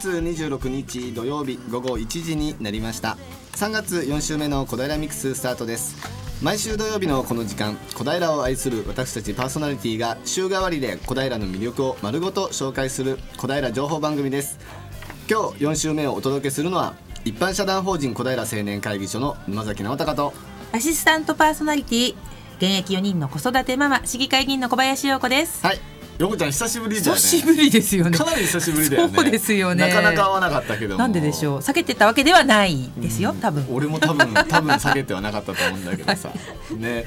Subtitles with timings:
[0.00, 3.18] 月26日土曜日午後1時になりました。
[3.52, 5.94] 3月4週目の小平ミックススタートです。
[6.42, 14.58] 毎週土曜日のこの時間小平を愛する私たちパーソナリティが週替わりで小平の魅力を丸ごと紹介する小平情報番組です。
[15.30, 16.94] 今日4週目をお届けするのは
[17.26, 20.32] 一般社団法人小平青年会議所の沼崎直隆と
[20.72, 22.14] アシスタントパーソナリティ
[22.56, 25.66] 現役4人の子育てママ市議会議員の小林陽子です。
[25.66, 25.89] はい
[26.20, 27.18] よこちゃん久しぶりだよね。
[27.18, 28.18] 久しぶりですよね。
[28.18, 29.14] かなり久しぶりだよね。
[29.16, 29.88] そうですよね。
[29.88, 30.98] なかなか会わなかったけども。
[30.98, 31.58] なんででしょう？
[31.60, 33.66] 避けてたわけではないですよ、多分。
[33.72, 36.28] 俺も多分多分避けてはなかったと思うんだけどさ。
[36.76, 37.06] ね。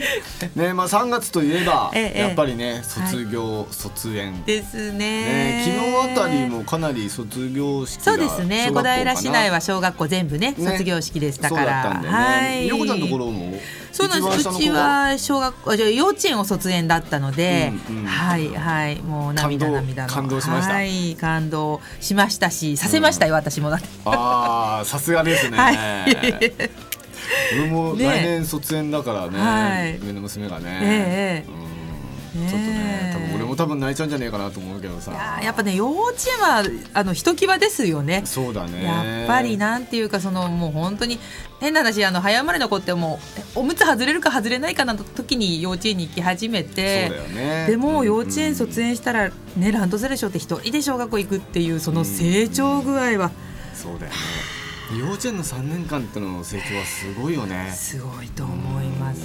[0.55, 2.20] ねまあ3月といえば、ええ。
[2.21, 4.44] やっぱりね卒業、卒園。
[4.45, 4.98] ですね。
[4.98, 8.71] ね昨日あたりもかなり卒業式がそうですね。
[8.73, 10.71] 小平市内は小学校全部ねね。
[10.71, 12.68] 卒業式でしたかそうだらったんだよね、はい。
[12.68, 13.59] よこちゃんのところも？
[13.94, 14.50] そうなんです。
[14.50, 18.06] うちは小学じゃあ幼稚園を卒園だったので、うんうん。
[18.06, 20.10] はいはいもう涙涙の。
[20.10, 20.74] 感動しました。
[20.74, 23.88] はい感動しましたしさせましたよ、私もだって。
[24.05, 25.76] ああさすがですね、はい。
[27.54, 30.00] 俺もね来年卒園だからね、はい。
[30.00, 31.50] 上の娘がね、ええ。
[31.50, 31.73] うん
[32.34, 35.39] ちょっとね多分俺も多分泣いちゃうんじゃないかなと思うけどさ。
[35.41, 38.23] いやっぱね幼稚園はあのひときわですよね。
[38.26, 38.84] そうだね。
[38.84, 41.20] やっぱりなんていうかそのもう本当に
[41.59, 43.20] 変な話あの早生まれの子っても
[43.55, 47.09] うおむつ外れるか外れないかなの時に幼稚園に行き始めて。
[47.09, 47.67] そうだよね。
[47.67, 53.31] でも幼稚園うんうん卒園したらねランドセルショーって一人で小学校行くっていうその成長具合は。
[53.76, 54.17] そうだよね。
[54.99, 57.71] 幼稚園の3年間っての成長はすごいよね。
[57.76, 59.20] すごいと思います。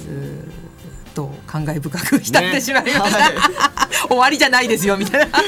[1.13, 3.37] と感慨深く浸ってしまいました、ね。
[3.37, 5.39] は い終わりじゃないですよみたいな。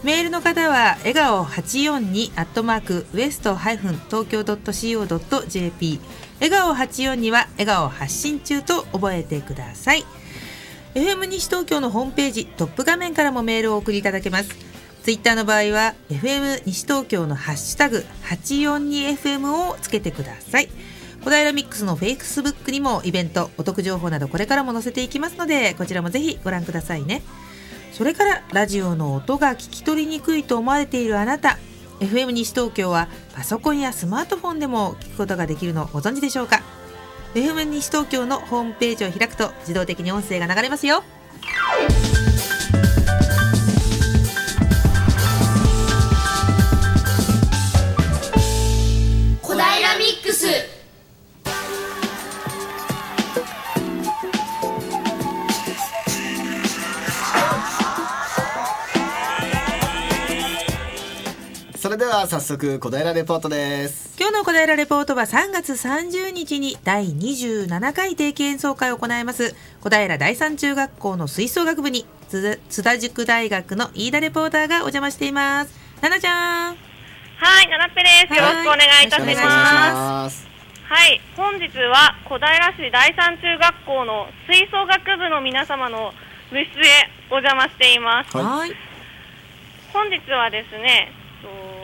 [0.04, 6.00] メールの方は笑顔842アットマークウエストハイフン東京 .co.jp
[6.40, 10.06] 笑顔842は笑顔発信中と覚えてください。
[10.96, 14.50] FM 西東京のホームページトップ画面からもメールを送りいただけます。
[15.04, 20.70] ツイッターの場合は FM 西東京のハッシュタグ 842FM をつけてください。
[21.24, 27.22] 小平ミックスのフェイクスブックにもイベントお得情報などこれからも載せていきますのでこちらもぜひご覧くださいね。
[27.94, 31.58] それからラジオの音が聞き取りにくいと思われているあなた
[32.00, 36.62] FM 西東京はパソコンやスマートフォンでも聞くことができるのをご存知でしょうか
[37.34, 41.04] ？FM 西東京のホームページを開くと自動的に音声が流れますよ。
[62.14, 64.16] は早速小平レポートです。
[64.20, 69.56] 今日の小平レポートは3月30日に第27回定期演奏会を行います。
[69.82, 75.74] 小平第三中学校の吹奏楽部に津津田塾大学の飯田レポーターがお邪魔しています。
[76.02, 76.76] 奈々ちゃん。
[76.76, 78.38] はい、ななっぺです。
[78.38, 80.48] よろしくお願いいたしはいます。
[80.84, 82.48] はい、本日は小平
[82.78, 86.14] 市第三中学校の吹奏楽部の皆様の
[86.52, 88.38] 部室へお邪魔しています。
[88.38, 88.46] はい。
[88.46, 88.72] はい
[89.94, 91.14] 本日はですね、
[91.44, 91.83] と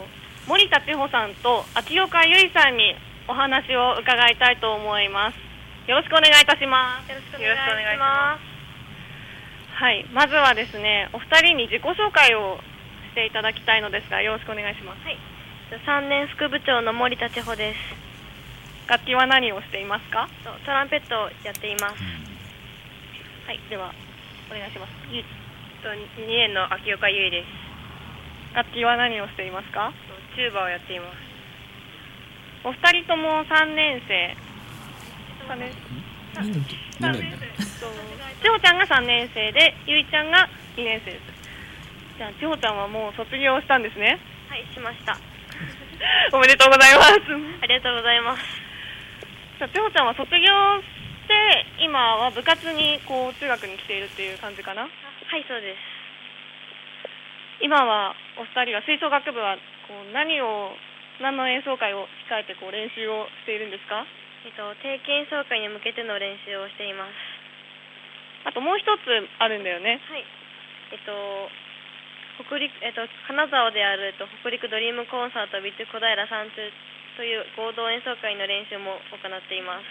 [0.50, 2.98] 森田千穂さんと秋岡由衣さんに
[3.30, 5.38] お話を伺いたいと思います。
[5.86, 7.14] よろしくお願いいたします。
[7.14, 9.78] よろしくお願いします。
[9.78, 12.58] はい、まずはですね、お二人に自己紹介を
[13.14, 15.06] していただきたいのですが、よろしくお願いします。
[15.06, 15.22] はい、
[15.86, 20.28] 3年副部長の森田千穂です楽器は何をしていますか？
[20.44, 22.02] とトランペットをやっています、
[23.46, 23.94] はい、では
[24.50, 24.94] お願いします。
[25.14, 25.22] ゆ
[25.86, 29.94] と2年の秋岡優衣です楽器は何をしていますか？
[30.40, 31.20] とチューバをやっています
[32.64, 34.36] お二人とも3年生。
[35.48, 35.72] 3年
[36.36, 36.64] 何で2
[37.00, 37.40] 年だ
[38.44, 41.24] 千穂ちゃんが3年生で、ゆいちゃんが2年生です。
[42.20, 44.20] じゃあ、千穂ちゃんはもう卒業したんですね。
[44.52, 45.16] はいしました
[46.36, 47.16] おめでとうございます。
[47.64, 48.44] ありがとうございます
[49.60, 54.84] じゃあ、千穂ちゃんは卒業して、今は部活にこう中学に来ているっていう感じかな？
[54.84, 55.80] はいそうです
[57.64, 59.56] 今はお二人は吹奏楽部は
[59.90, 60.78] こう何を
[61.20, 64.06] 何の演奏会を控えてこう練習をしているんですか？
[64.46, 67.12] えっと、定期演奏会に向けての練習をしています。
[68.48, 69.04] あともう一つ
[69.42, 70.24] あるんだよねはい。
[70.94, 71.50] えっと、
[72.48, 76.72] 北陸、えっと、金沢である、えっと、北陸ドリームコンサート with 小平山中
[77.18, 79.84] という合同演奏会の練習も行っています。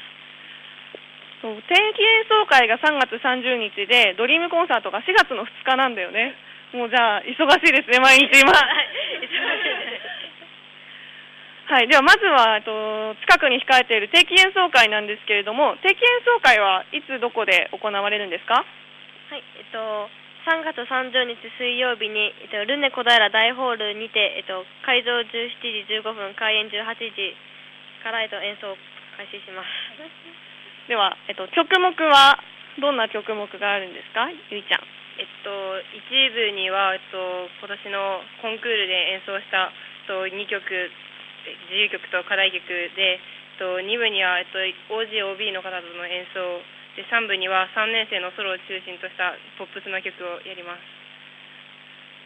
[1.44, 6.34] そう定期演奏会が3月30日でドリームコンサートが4月の2日なんだよね
[6.72, 8.52] もうじゃあ忙しいですね毎日今。
[11.68, 11.88] はい。
[11.88, 18.64] ではまずはえっと近くに控えている定期演奏会なんですけれども定期演奏会はいつどこで行われるんですか？
[19.28, 20.08] はい、えっと、
[20.48, 27.36] 3月30日水曜日に、えっと、ルネ小平大ホールにて、えっと、会場17時15分、開演18時
[28.02, 28.76] から、えっと、演奏を
[29.20, 29.68] 開始します。
[30.88, 32.40] では、えっと、曲目は
[32.80, 34.32] どんな曲目があるんですか？
[34.48, 34.80] ゆいちゃん
[35.18, 35.50] えっと、
[35.98, 37.18] 一部には、えっと、
[37.58, 40.90] 今年のコンクールで演奏した、えっと、2曲、え
[41.66, 42.62] 自由曲と課題曲
[42.94, 44.62] で、えっと、2部には、えっと、
[44.94, 46.62] OGOB の方との演奏
[46.94, 50.82] で3部には3年生のソロを中心としたポップスな曲をやります。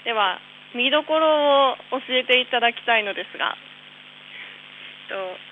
[0.05, 0.41] では
[0.75, 3.57] 見どころを教えていただきたいのですが
[5.11, 5.52] えっと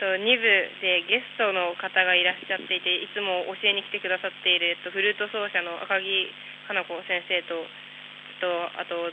[0.00, 0.42] と2部
[0.80, 6.08] でゲストの方がいらっしゃっていていつも教えに来てくださっている、えっと、フルート奏者の赤木
[6.66, 8.48] かな子先生と、えっと、
[8.80, 9.12] あと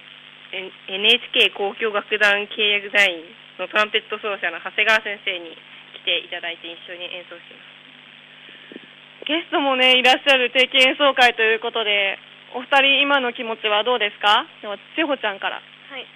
[0.56, 3.20] N- NHK 交響楽団契約団員
[3.60, 5.52] のトランペット奏者の長谷川先生に
[6.00, 9.28] 来ていただいて一緒に演奏します。
[9.28, 12.16] ゲストもねいらっしゃる定期演奏会ということで
[12.56, 14.48] お二人今の気持ちはどうですか？
[14.64, 15.60] では千穂ちゃんから。
[15.60, 16.08] はい、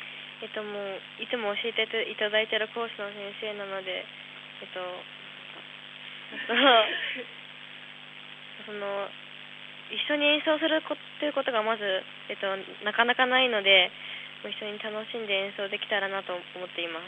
[0.41, 4.07] えっともういつも教えていただいている講師の先生なので、
[4.61, 4.79] えっ と、
[8.65, 9.09] その
[9.89, 12.47] 一緒に演奏するこということがまず、えっと、
[12.85, 13.91] なかなかないので、
[14.45, 17.05] 一緒に楽しんで演奏できたらなと思っています。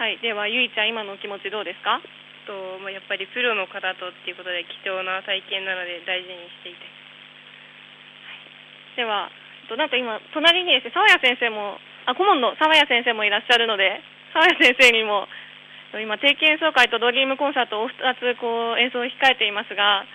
[0.00, 2.00] はいではゆいちゃん今のお気持ちどうですか？
[2.46, 6.88] とまあ、やっぱりプロの方とっていうことで貴重な体験なので大事にしていたい。
[8.96, 9.30] では
[9.68, 15.30] となんと今隣にですね沢谷先生もあ顧問の沢谷先生もいらっしゃるので沢谷先生にもえっと
[15.98, 20.06] 今定期演奏会とドリームコンサートを2つこう演奏を控えていますが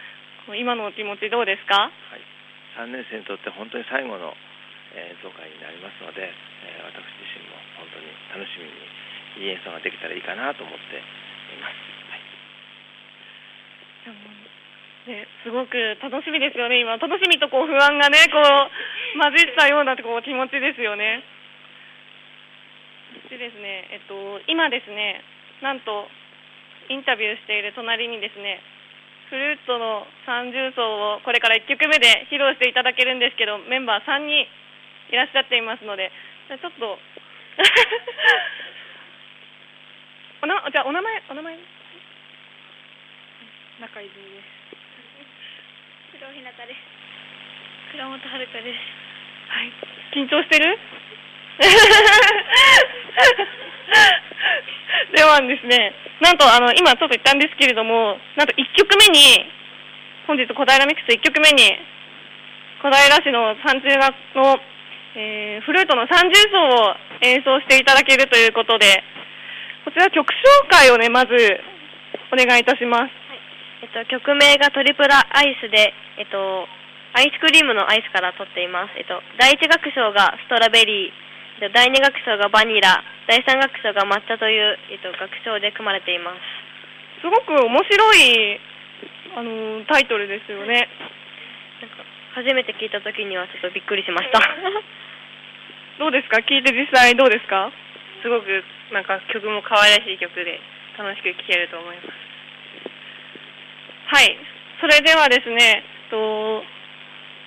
[0.55, 1.91] 今のお気持ちどうですか？
[1.91, 2.23] はい、
[2.79, 4.31] 3年生にとって本当に最後の
[4.95, 8.71] えー演奏会になりますので、えー私自身も本当に楽しみに
[9.43, 11.75] いい演奏ができたらいいかなと思っています。
[15.05, 21.21] ね、すごく楽しみですよね、今、楽しみとこう不安がね、こう混じったようなこう気持ちですよね。
[23.29, 25.21] でですね、えっと、今ですね、
[25.65, 26.05] なんと
[26.93, 28.61] インタビューしている隣にですね、
[29.33, 34.45] フルートの三重奏をこれから1曲目で披露していただけるんですけど、メンバー3人
[35.09, 36.13] いらっしゃっていますので、
[36.53, 37.01] ちょっと
[40.45, 41.57] おなじゃあお名前、お名前？
[43.81, 44.21] 中泉で
[46.13, 46.21] す。
[46.21, 46.85] 黒日向です。
[47.89, 48.53] 倉本遥です。
[49.49, 49.73] はい。
[50.13, 50.77] 緊張してる？
[55.15, 59.45] ではですね、なんとあの今ちょっと言ったんですけれども、なんと1曲目に、
[60.27, 61.77] 本日小平ミックス1曲目に、
[62.81, 64.59] 小平市の三中学の、
[65.15, 69.03] えーフルートの三重奏を演奏していただけるということで、
[69.85, 71.63] こちら曲紹介をね、まず
[72.31, 73.11] お願いいたします。
[73.81, 76.67] えっと、曲名がトリプラアイスで、えっと、
[77.13, 78.97] アイスクリームのアイスから取っています。
[78.97, 81.24] えっと、第一楽章がストロベリー、
[81.55, 86.39] 第二楽章がバニラ、第三楽章が抹茶という、えっと、楽章で組まれています。
[87.23, 88.59] すごく面白い、
[89.39, 90.87] あのタイトルですよね。
[91.79, 92.03] なんか、
[92.35, 94.39] 初めて聞いた時にはちょっとびっくりしました。
[95.97, 96.43] どうですか？
[96.43, 97.71] 聞いて実際どうですか？
[98.21, 100.59] すごく、なんか曲も可愛らしい曲で、
[100.99, 102.07] 楽しく聴けると思います。
[104.11, 104.37] はい。
[104.81, 106.63] それではですね、と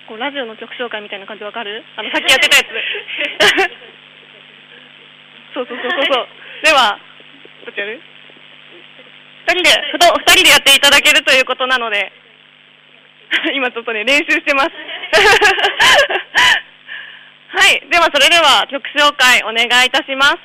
[0.09, 1.85] こうラジオの曲紹介みたいな感じわかる？
[1.95, 2.73] あの、さっきやってたやつ。
[5.53, 6.27] そうそうそうそうそう。
[6.65, 6.97] では、
[7.65, 8.01] どっちやる？
[9.53, 12.11] 二人で、ふと二人でやっていただけるということなので、
[13.53, 14.71] 今ちょっとね、練習してます。
[17.49, 17.79] はい。
[17.89, 20.37] では、それでは曲紹介お願いいたします。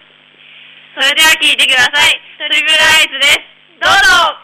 [1.00, 2.20] それでは聴いてください。
[2.38, 3.40] トリプルアイスです。
[3.80, 4.36] どうぞ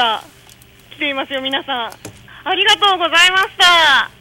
[0.00, 0.24] が
[0.96, 1.92] 来ていますよ皆さん
[2.48, 4.10] ありがとうございました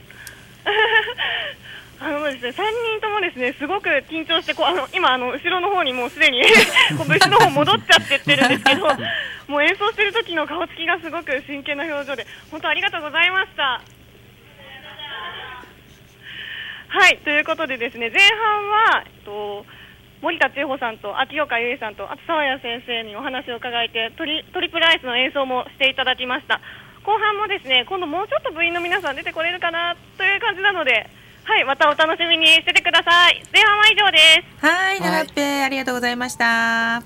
[2.02, 6.42] あのですね、3人ともですね、すごく緊張してこうあの今あの後ろの方にもうすでに
[6.98, 8.88] こう後ろの方戻っちゃってってるんですけど、
[9.52, 13.82] もう演奏してる時の顔つきがすごく真剣な表情で本当ありがとうございました。
[16.88, 19.09] はい、ということでですね、前半は、えっと、
[20.30, 26.62] 森田千穂さんと秋岡由衣さんとあと沢谷先生にお話を伺えてトリトリプルアイスの演奏もしていただきました。
[27.02, 31.10] 後半もですね今度もうちょっと部員の皆さん出てこれるかなという感じなので
[31.44, 33.42] はいまたお楽しみにしててください。
[33.52, 34.20] 前半は以上で
[34.62, 34.68] す。
[34.68, 37.02] はい、ならっぺ、ありがとうございました。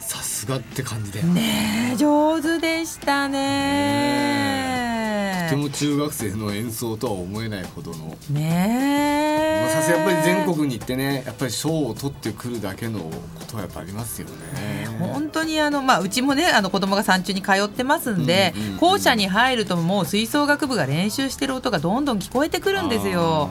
[0.00, 4.88] さすがって感じで、とねえ、上手でしたね。
[5.48, 8.18] ても中学生の演奏とは思えないほどの。
[8.30, 9.27] ねえ。
[9.60, 13.10] まあさすがやっぱり全国に行ってねやっぱり賞を取ってくるだけのこ
[13.46, 14.86] とはやっぱありますよね。
[14.98, 23.48] 本当にあの、まあ、うちもねあの子供が山中に通ってますんで、うんうんうん校舎に入るともう吹奏楽部が練習してる音がどんどん聞こえてくるんですよ。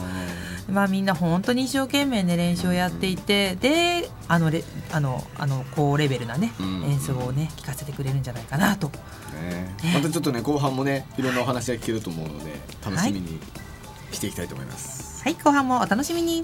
[0.72, 8.88] まあ、みんな本当に一生懸命ね練習をやっていてであのレあのあの高レベルなね、うん演奏をね聞かせてくれるんじゃないかなと。
[8.88, 13.40] ねまたちょっとね後半もねいろんなお話が聞けると思うので楽しみに
[14.12, 15.02] していきたいと思います。
[15.02, 16.42] はいはい後半もお楽しみに。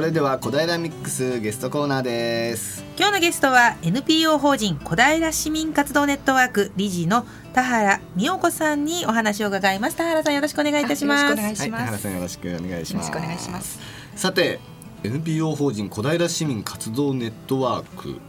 [0.00, 2.82] それでは小平ミックスゲストコーナーです。
[2.96, 13.08] 今日のゲストは NPO 法人小平市民活動ネットワーク理事の田原美代子さんにお話を伺います田原さんよろしくお願いいたしますあよろしくお願いしはい、ます田原さんよろしくお願いします。
[13.08, 13.78] よろしくお願いします。
[14.16, 14.60] さて
[15.04, 18.20] NPO 法人小平市民活動ネットワーク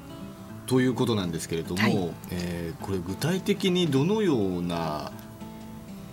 [0.68, 5.14] ということなんですけれども、はいえーこれ具体的にどのような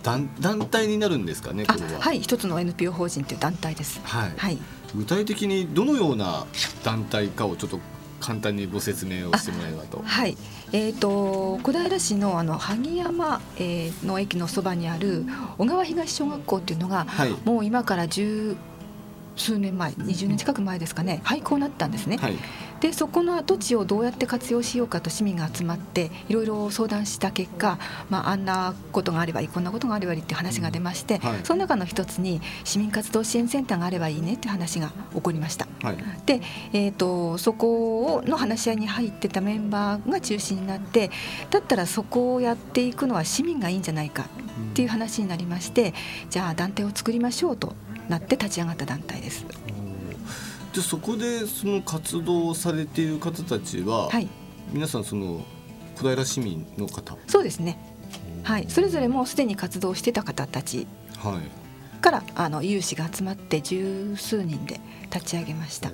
[0.03, 1.99] 団団体になるんですかねこあれは。
[1.99, 3.99] はい一つの NPO 法人という団体です。
[4.05, 4.57] はいはい。
[4.95, 6.45] 具体的にどのような
[6.83, 7.79] 団体かをちょっと
[8.19, 10.01] 簡単にご説明をしてもらえればと。
[10.03, 10.37] はい、
[10.71, 15.25] えー、と小平市のあの萩山、えーの駅のそばにある
[15.57, 18.55] 小川東小学校っていうのが、はいもう今から十
[19.39, 22.37] 数年前20年近く前ですかね廃校になったんですね、はい。
[22.81, 27.77] でそこの跡地をどうやって活用しようかと市民が集まっていろいろ相談した結果、
[28.09, 31.39] まあ、あんなことがあればいいこんなことがあればいいって話が出まして、はい。
[31.43, 35.67] その中の一つに市民活動支援センターがあればいいねっていう話が起こりました。
[35.81, 35.97] はい。
[36.25, 36.41] で、
[36.73, 41.11] えー、とそこの話し合いに入ってたメンバーが中心になって
[41.49, 45.93] だったらそこをやっていくのは市民がいいんじゃないかっていう話になりまして
[46.29, 47.75] じゃあ団体を作りましょうと
[48.09, 49.45] なって立ち上がった団体です。
[50.73, 54.27] でそこでその活動をされている方たちは、はい、
[54.71, 55.43] 皆さんその
[55.95, 57.17] 小平市民の方？
[57.27, 57.77] そうですね
[58.43, 62.01] はい、それぞれもうすでに活動してた方たちはい。
[62.01, 64.79] からあの有志が集まって十数人で
[65.13, 65.91] 立ち上げました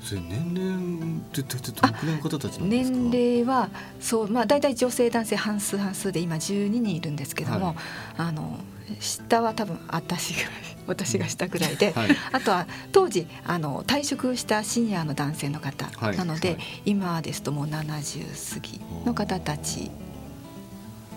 [0.00, 2.96] それ年齢って大体どのくらいの方たちなんですか？
[2.98, 7.76] 年齢はそう、まあ、大体女性男性半数半数で今12人いるんですけども、はい
[8.18, 8.58] あの
[9.00, 10.48] 下は多分私が
[10.86, 12.08] 私が下ぐらいで、はい。
[12.32, 15.86] あとは当時あの退職したシニアの男性の方。
[15.98, 16.16] はい。
[16.16, 16.58] なので、はい。
[16.86, 19.90] 今ですともう70過ぎの方たち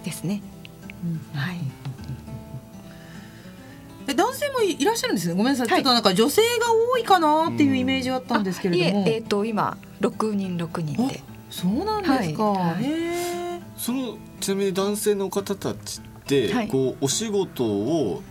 [0.03, 0.41] ですね。
[1.33, 1.57] はい。
[4.07, 5.35] え男性もいらっしゃるんですね？
[5.35, 5.77] ごめんなさい、はい。
[5.77, 6.47] ちょっとなんか女性が
[6.93, 11.21] 多いかなっていうイメージがあったんですけれども、え、えー、と今6人6人で。
[11.49, 12.83] そうなんですか、はい。
[13.77, 16.67] そのちなみに男性の方たちって、はい。
[16.67, 18.21] こうお仕事を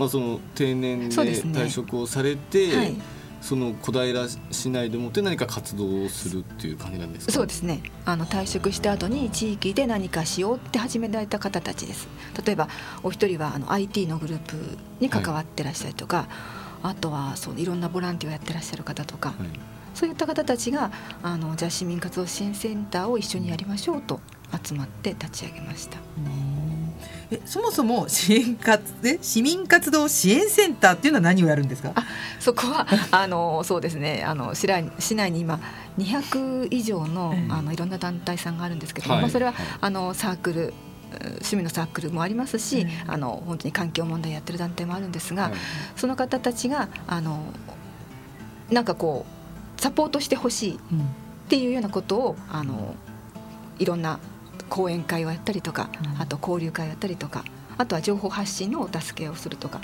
[0.00, 2.96] まあその定年で退職をされて、はい
[3.40, 7.32] その小平市内でもって何か活動をするっていう感じなんですか？
[7.32, 12.06] そうですねあの退職した後に地域で何かしようって始められた方たちです
[12.44, 12.68] 例えば
[13.02, 14.56] お一人はあの IT のグループ
[15.00, 16.28] に関わってらっしゃるとか、
[16.82, 19.48] あとはそういろんなボランティアをやってらっしゃる方とか、はい。
[19.94, 24.20] そういった方たちがあのじゃあ市民活動支援センターを一緒にやりましょうと
[24.62, 25.96] 集まって立ち上げました。
[27.32, 31.92] えそもそも支援活え市民活動支援センターっていうのは何をやるんですか？
[31.94, 32.04] あ
[32.40, 34.24] そこは あのそうですね。
[34.26, 35.60] あの市内市内に今
[35.98, 37.52] 200以上の,、ええ。
[37.52, 39.22] あのいろんな団体さんがあるんですけども、はい。
[39.22, 39.66] まあ、それは、はい。
[39.80, 40.74] あのサークル
[41.12, 43.04] うん趣味のサークルもありますし、ええ。
[43.06, 45.52] あの本当に環境問題やってる団体もあるんですが、はい。
[45.96, 47.38] その方たちがあの
[48.70, 49.24] なんかこ
[49.78, 50.78] うサポートしてほしいっ
[51.48, 52.94] ていうようなことをあの
[53.78, 54.18] いろんな
[54.70, 57.44] 講演会をやったりとか、あと交流会をやったりとか
[57.76, 59.80] あとは情報発信のお助けをするとか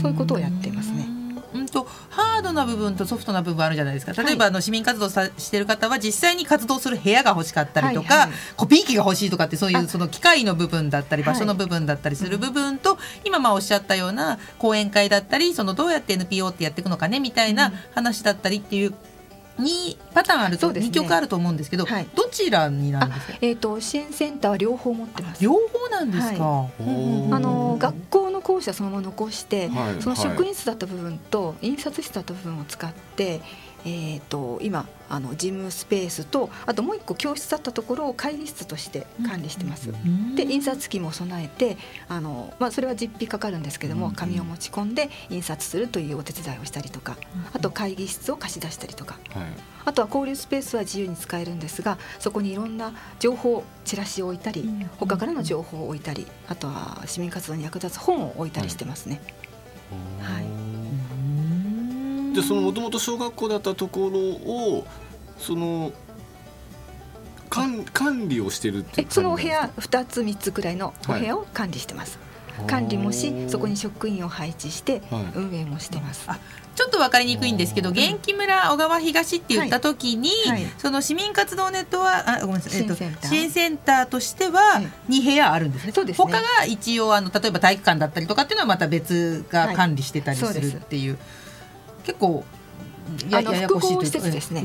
[0.00, 1.06] そういうことをやっていますね。
[1.54, 4.20] うんとハードな部分とソフトな部分あるじゃないですか。
[4.22, 18.94] 例えば、あの市民活動さしてる方は実際に活動する部屋が欲しかったりとか、はいはい、コピー機が欲しいとかってそういうその機械の部分だったり場所の部分だったりする部分と、はい、今まあおっしゃったような講演会だったりそのどうやって NPO ってやっていくのかねみたいな話だったりっていう
[19.58, 23.38] 2パターンあると、ね、2曲あると思うんですけど、はい、どちらになるんですか？
[23.40, 25.42] えーと、支援センターは両方持ってます。
[25.42, 33.40] 両方なんですか、はい、あの学校の校舎そのまま残して、はい、その職員室だった部分と印刷室だった部分を使って、
[33.86, 39.92] えーと、今あの事務スペースとあともう一個教室だったところを会議室として管理してます。
[40.34, 47.16] で印刷機も備えてあの、まあ、それは実費かかるんですけども紙を持ち込んで印刷するというお手伝いをしたりとか
[47.52, 49.44] あと会議室を貸し出したりとか、はい、
[49.84, 54.68] あとは交流スペースは自由に使えるんですがそこにいろんな情報チラシを置いたり
[54.98, 59.20] 他からの情報を置いたりあとは市民活動に役立つ本を置いたりしてますね。
[60.20, 60.40] はい、は
[60.72, 60.75] い
[62.36, 64.86] でそのもともと小学校だったところを
[65.38, 65.90] その
[67.48, 72.18] 管管理をしてるってそのお部屋2つ3つくらいのお部屋を管理してます、
[72.58, 75.00] はい、管理もしそこに職員を配置して
[75.34, 76.38] 運営もしてます、はい、
[76.74, 80.62] ちょっと分かりにくいんですけど元気村小川東って言った時に、はい。
[80.64, 85.92] はい、その市民活動ネットはあごめんなさい、えっと、支援センターとしては2部屋あるんですね。
[85.92, 91.18] そうです、ね、他が一応あの例えば体育館だったりとかっていうのはまた別が管理してたりするっていう。
[92.06, 92.44] 結構
[93.32, 94.64] あの複合施設ですね。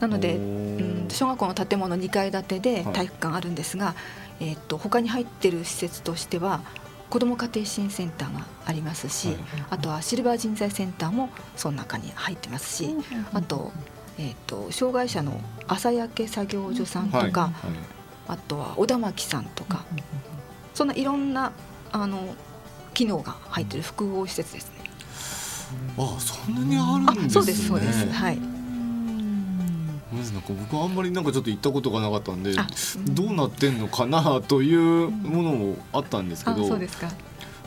[0.00, 3.94] なので、うん、小学校の建物2階建てで体育館あるんですが、は
[4.40, 6.60] い、えー、っと他に入ってる施設としては
[7.08, 9.36] 子ども家庭支援センターがありますし、はい、
[9.70, 12.94] あとはシルバー人材センターもその中に入ってますし、
[13.32, 13.72] あと,、
[14.18, 17.52] えー、っと障害者の朝焼け作業所さんとか、はい、
[18.28, 19.84] あとは小田巻さんとか、
[20.74, 21.52] そんないろんな
[21.92, 22.34] あの
[22.92, 24.75] 機能が入ってる複合施設ですね。
[25.98, 27.40] あそんなにあるんですね。
[27.40, 28.10] そうですそうです。
[28.10, 28.38] はい。
[30.16, 32.54] なんか僕はあんまりなんかちょっと行ったことがなかったんで、
[33.10, 37.08] どうなってんのかなというものもあったんですけど、そうですか。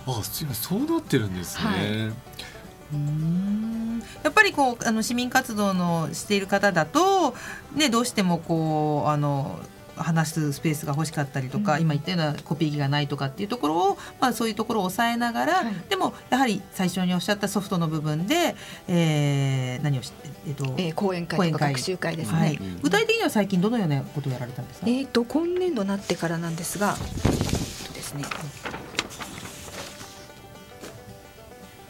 [0.07, 1.63] あ、そうなってるんですね。
[1.63, 2.29] はい
[4.23, 7.35] やっぱりこうあの市民活動のしている方だと、
[7.75, 9.59] ね、どうしてもこうあの
[10.03, 18.55] 話すスペースが欲しかったりとか、うん、今言ったようなコピー機がないとかっていうところを、まあ、そういうところを抑えながら、はい、でもやはり最初におっしゃったソフトの部分で、
[18.87, 20.11] えー、何をし
[20.47, 28.23] えっ、ー、と、えー、講演会とか学習会ですね、はい、具体的には最近どのようなことをやられたんですか、えーと、今年度なってからなんですが、えー、とですね、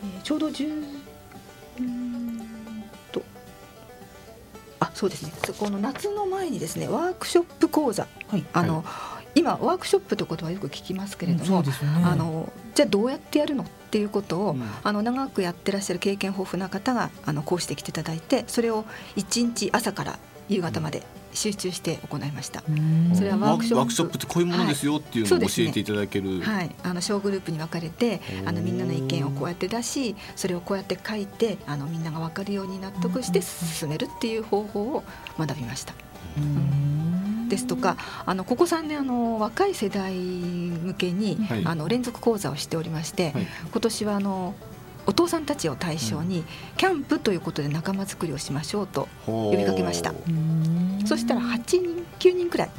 [0.04, 1.00] えー、ちょうど10
[1.80, 1.82] あ
[5.00, 5.32] そうですね。
[5.46, 11.72] そこの夏の前にですねワークショップ講座、はい、あの、はい、今ワークショップということはよく聞きますけれども、うんね、
[12.04, 18.84] あのじゃあどうやってやるのっていうことを、うん、あの長くやってらっしゃる経験豊富な方があの講師で来ていただいてそれを
[19.16, 21.04] 1日朝から夕方まで
[21.34, 22.64] 集中して行いました。
[23.14, 23.78] それはワークショップ。
[23.78, 24.18] ワークショップ。
[24.18, 26.42] ってこういうものですよっていうのを教えていただける。
[26.42, 35.04] はい、ね、あの小グループに分かれて、あのみんなの意見をこうやって出し、それをこうやって書いて、あのみんなが分かるように納得して進めるっていう方法を
[35.38, 35.94] 学びました。
[37.50, 44.54] ですとかあのここ3年あの若い世代向けに、はい、あの連続講座をしておりまして、はい、今年はあの
[45.10, 46.44] お父さんたちを対象に
[46.78, 50.14] キャンプということで仲間づくりをしましょうと呼びかけました。
[51.08, 52.70] そしたら8人9人くらい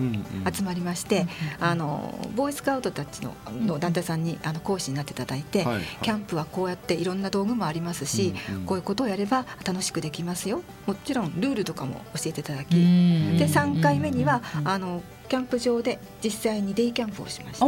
[0.55, 1.27] 集まりまして、
[1.59, 5.67] あのボーイスカウトたちのの団体さんにあの講師になっていただいて、
[6.03, 8.33] キャンプはこうやっていろんな道具もありますし、
[8.65, 10.63] こういうことをやれば楽しくできますよ。
[10.87, 17.67] もちろんルールとかも教えていただき、で3回目にはあのキャンプ場で実際にデイキャンプをしました。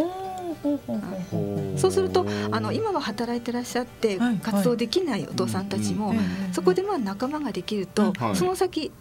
[1.77, 6.15] そうするとあの今は働いてらっしゃって活動できないお父さんたちも
[6.53, 8.93] そこでまあ仲間ができるとその先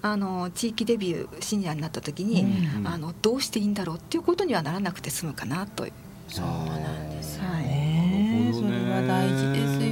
[0.00, 2.46] あの地域デビューシニアになった時に、
[2.84, 5.86] あのどうしていいんだろうっていうことにはならなくて済むかなと
[6.28, 9.87] そうなんですね、はい、それは大事ですよね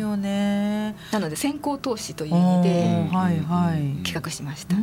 [1.18, 4.76] なので先行投資という意味で、はいはい、企画しました。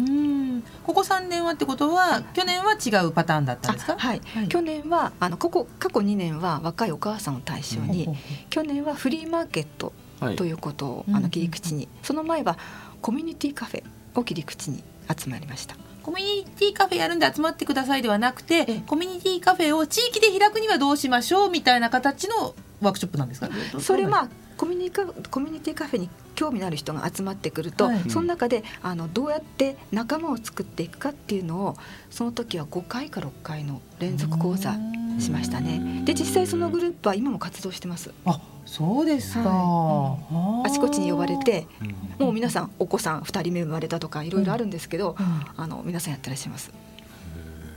[0.83, 8.09] ここ3年はってことは去年は違うパターンだったんですか、はい、はい、去年はあのここ過去2年は若いお母さんを対象に、
[8.49, 9.93] 去年はフリーマーケット
[10.35, 12.57] ということを、あの切り口に、その前は
[13.01, 13.83] コミュニティカフェ
[14.15, 14.83] を切り口に
[15.15, 15.75] 集まりました。
[16.01, 23.49] コミュニティカフェやるんで集まってくださいではなくてコミュニティカフェを地域で開くにはどうしましょうみたいな形のワークショップなんですか？
[23.79, 28.09] それはコミュニカコミュニティカフェに興味のある人が集まってくると、はい。
[28.09, 31.75] その中であのどうやって仲間を作っていくかっていうのを
[32.09, 34.73] その時は5回か6回の連続講座
[35.19, 36.03] しましたね。
[36.05, 38.11] で実際そのグループは今も活動してます。
[38.25, 42.25] あそうですか、あちこちに呼ばれてうん。
[42.25, 45.43] もう皆さんお子さん2人目生まれたとかいろいろあるんですけど、うん。
[45.57, 46.71] あの皆さんやってらっしゃいます。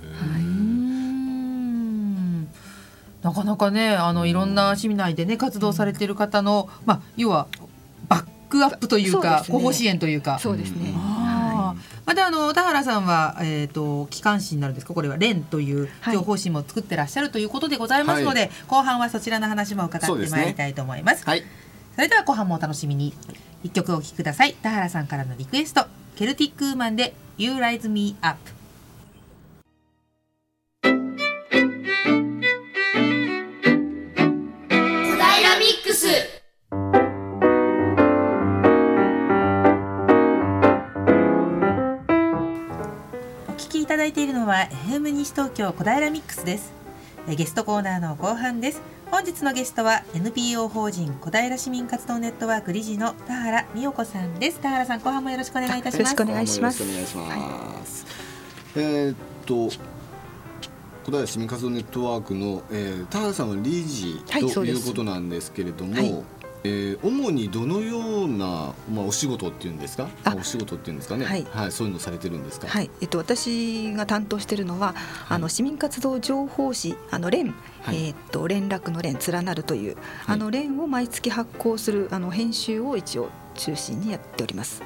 [0.02, 0.38] うー。
[0.38, 0.85] ん
[3.26, 7.48] なかなかねあのいろんな市民内でね活動されている方の、まあ、要は
[8.08, 9.72] バックアップというかそうですね。
[9.72, 10.38] 支援というか。
[10.38, 10.94] そうですね。
[12.06, 14.94] またあの田原さんは、えー、と機関誌になるんですか？
[14.94, 16.14] これは「連」というはい。
[16.14, 21.24] 情報誌も作ってらっしゃるということでございますので、後半はそちらの話も伺ってまいりたいと思います。
[21.26, 21.42] はい。
[21.96, 23.12] それでは後半もお楽しみに。
[23.64, 24.54] 一曲お聴きください。
[24.62, 25.86] 田原さんからのリクエスト。
[26.14, 28.38] ケルティックウーマンで「You Rise Me Up」
[45.26, 46.72] 西東京小平ミックスです。
[47.28, 48.80] えゲストコーナーの後半です。
[49.10, 54.60] 本日のゲストは NPO 法人小平市民活動ネットワーク理事の田原美代子さんです。
[54.60, 55.98] 田原さん後半もよろしくお願いいたします。
[55.98, 56.80] よろしくお願いします。
[56.80, 57.32] よろしくお願い。
[57.32, 58.06] します。
[58.76, 59.68] えーっと
[61.06, 64.22] 小平市民活動ネットワークの、えー、田原さんは理事
[64.54, 66.24] ということなんですけれども、はい
[66.66, 70.08] えー主にどのような、まあ、お仕事っていうんですか？
[70.24, 70.34] あ。
[70.36, 71.72] お仕事っていうんですかね、はい。
[71.72, 74.94] そういうのされてるんですか、はい、えっと、私が担当しているのは、
[75.28, 78.06] あの市民活動情報誌あの連、はい。
[78.06, 84.82] えっと連絡の連連なるという、あの連を毎月発行するあの編集を一応中心にやっております。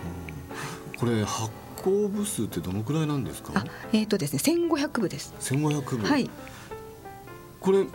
[0.98, 1.50] これ発
[1.82, 3.52] 行部数ってどのくらいなんですか？
[3.54, 4.38] あ、えっとですね、
[4.68, 5.32] 1500部です。
[5.40, 6.28] 1500部、はい、
[7.60, 7.86] これ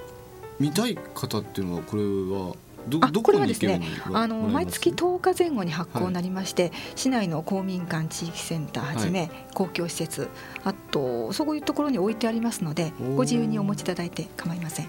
[0.60, 2.56] 見たい方っていうのはこれは
[2.88, 3.82] どあどこれはですね
[4.14, 10.30] あの毎月10日前後に発行になりまして、市内の公民館地域センターはじめ、公共施設
[10.64, 14.88] あとそういうところに置いてありますのでご自由にお持ちいただいて構いません。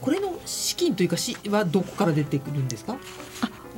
[0.00, 2.96] これの資金というかしはどこから出てくるんですか？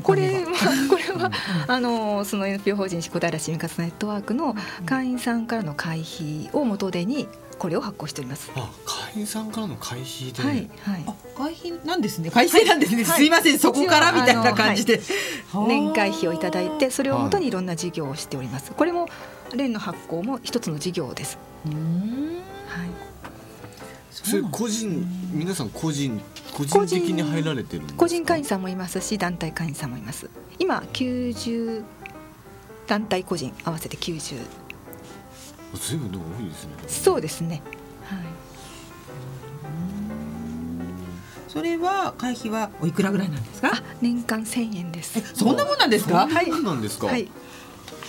[0.03, 0.47] これは
[0.89, 1.31] これは
[1.67, 4.55] あのその NPO 法人小平市民活動ネットワークの
[4.87, 7.27] 会員さんからの会費を元手に
[7.59, 8.51] これを発行しております。
[8.55, 11.05] あ会員さんからの会費で、はいはい。
[11.07, 15.01] あ会費なんですね会費なんですね、はいすいませんそこからみたいな感じで、
[15.67, 18.73] 年会費をいただいてそれをもとはにいろんな事業をしております。
[18.73, 19.09] これも
[19.55, 21.39] 連の発行も一つの事業です。
[21.67, 22.37] うーん
[22.69, 22.91] はい。
[24.13, 26.21] それ個人皆さん個人
[26.53, 27.99] 個人的に入られてるんですか？
[27.99, 30.29] 個人会員さんもいますし団体会員さんもいます。
[30.59, 31.83] 今90
[32.87, 34.68] 団体個人合わせて90。
[35.77, 37.63] ずいぶんでも多いですねそうですね。
[38.05, 38.19] はい。
[41.49, 43.71] それは会費はおいくらぐらいなんですか？
[43.75, 45.21] あ年間1000円です。
[45.35, 46.27] そんなもんなんですか？
[46.29, 47.29] はいなんですか、はい。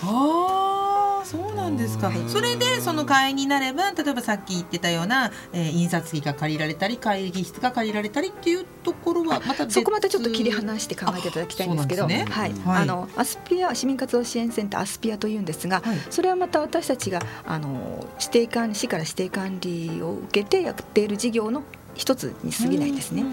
[0.03, 0.78] ああ
[1.25, 2.17] そうなんですか、はい。
[2.27, 12.25] それでその会員になれば例えばさっき言ってたような、えー印刷機が借りられたり会議室が借りられたりっていうところはまた別そこまたちょっと切り離して考えていただきたいんですけど、ね。
[12.29, 12.81] はい、はい。
[12.83, 15.97] あのアスピア市民活動支援センターアスピアというんですが、はい。
[16.09, 21.63] それはまた私たちがあの指定管理市から指定管理を受けてやっている事業の
[21.99, 23.23] 一つに過ぎないですね。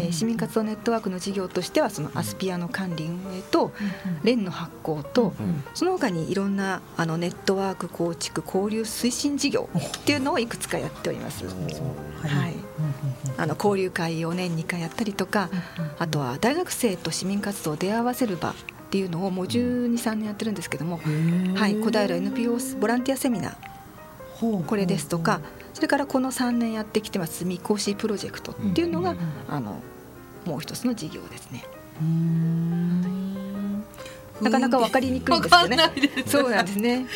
[0.00, 3.72] えー市民活動ネットワークの事業としてはそのアスピアの管理運営と
[4.22, 11.44] 連の発行とうんその他にいろんなあのネットワーク構築交流推進事業っていうのをいくつかやっております。
[11.44, 11.50] は
[12.48, 12.54] い。
[13.36, 15.50] あの交流会を年2回やったりとか、
[15.98, 18.54] あとは大学生と市民活動を出会わせる場っ
[18.90, 21.00] ていうのをもう12、3年やってるんですけども、
[21.54, 23.68] はい、小平 NPO ボランティアセミナー。
[24.40, 25.40] これですとか
[25.78, 29.14] それからこの3年やってきてます未講師プロジェクトっていうのが、
[29.48, 29.80] あの
[30.44, 31.64] もう一つの事業ですね。
[34.40, 35.78] なかなか分かりにくいんですよね。
[36.26, 37.06] そうなんですね。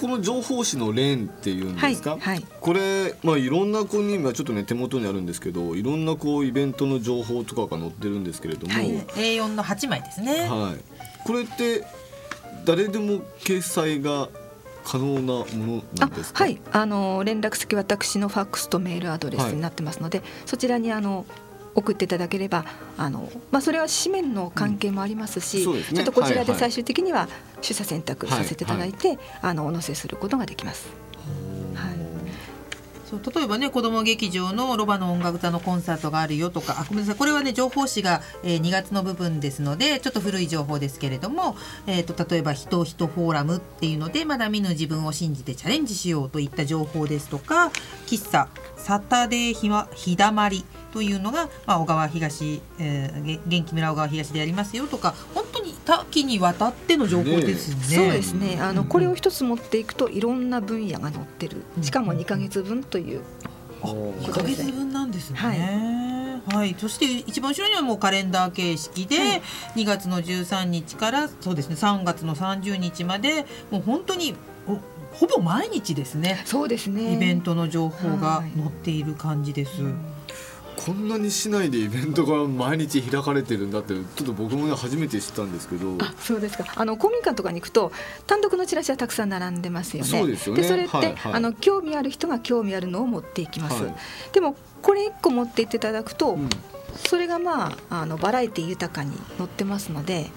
[0.00, 2.46] このこの情報誌の連っていうんですか、はいはい。
[2.60, 9.00] これ、まあ、いろんなこうに今ちょっとね手元にあるんですけどいろんなこうイベントの情報とかが載ってるんですけれども、はい。
[9.00, 11.84] A4 の8枚ですね、はい、これって
[12.64, 14.28] 誰でも掲載が
[14.84, 16.44] 可能なものなあんですか？
[16.44, 16.60] はい。
[16.72, 21.24] あの連絡先私のファックスとメールアドレスになってますので、そちらにあの
[21.74, 22.66] 送っていただければ
[22.98, 25.96] あの、まあ、それは紙面の関係もありますし、うんすね。
[25.96, 26.46] ちょっとこちらはいはい。
[26.46, 27.28] で最終的には
[27.62, 30.88] 取捨選択させていただいて、あのお載せすることができます。
[33.12, 47.72] そう例えばね子ども劇場のロバの音楽座のコンサートがあるよとかあごめんなさいこれはね情報誌が、えー2月の部分ですのでちょっと古い情報ですけれども、えー、と例えば「人人フォーラム」っていうのでまだ見ぬ自分を信じてチャレンジしようといった情報ですとか
[48.06, 57.96] 喫茶サタデーひま日だまりというのが、まあ、小川東、えー、元気村小川東でやりますよとか本当に多岐にわたっての情報ですね。
[57.96, 58.58] そうですね。
[58.60, 61.62] あの、これを一つ持っていくといろんな分野が載ってる。
[61.80, 63.22] しかも2か月分という。
[63.82, 65.38] 2か月分なんですね。
[65.38, 69.42] はい、はい、そして一番後ろにはもうカレンダー形式で、はい、
[69.76, 74.36] 2月の13日からそうですね3月の30日までもう本当に
[75.12, 76.42] ほぼ毎日ですね。
[76.44, 77.14] そうですね。
[77.14, 79.82] イベントの情報が載っている感じです。
[79.82, 79.92] はい
[80.76, 85.96] こんなに市内でイベントが毎日開かれてるんだってちょっと僕もね初めて知ったんですけど。
[86.00, 86.64] あそうですか。
[86.74, 87.92] あの公民館とかに行くと
[88.26, 90.08] 単独のチラシはたくさん並んでますよね。
[90.08, 90.62] そうですよね。
[90.62, 93.94] でそれって、はいはい、あの興味ある人が興味あるのを持っていきます、はい、
[94.32, 96.48] でもこれ1個持っていっていただくと、うん、
[96.96, 100.30] それがまああのバラエティ豊かに載ってますので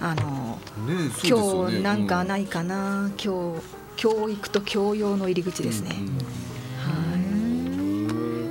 [0.00, 3.62] あの、ねね、今日なんかないかな、うん、今日
[3.96, 5.96] 教育と教養の入り口ですね。
[5.98, 6.43] うんうん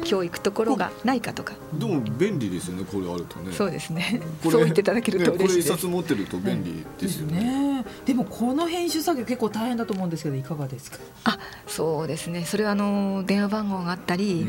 [0.03, 1.53] 教育ところがないかとか。
[1.73, 3.51] でも便利ですよねこれあるとね。
[3.53, 4.21] そうですね。
[4.43, 7.83] そう言っていただけると嬉しいです、ね、これ一冊持ってると便利ですよね。
[7.83, 10.97] ね、でもこの編集作業結構大変だと思うんですけどいかがですか？
[11.25, 12.45] あそうですね。
[12.45, 14.45] それはあの電話番号があったり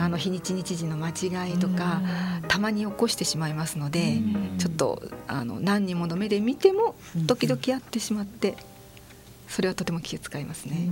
[0.00, 2.00] あの日にち日時の間違いとか
[2.48, 4.18] たまに起こしてしまいますので
[4.58, 6.94] ちょっとあの何人もの目で見ても
[7.26, 8.56] 時々やってしまって
[9.48, 10.88] それはとても気を使いますね。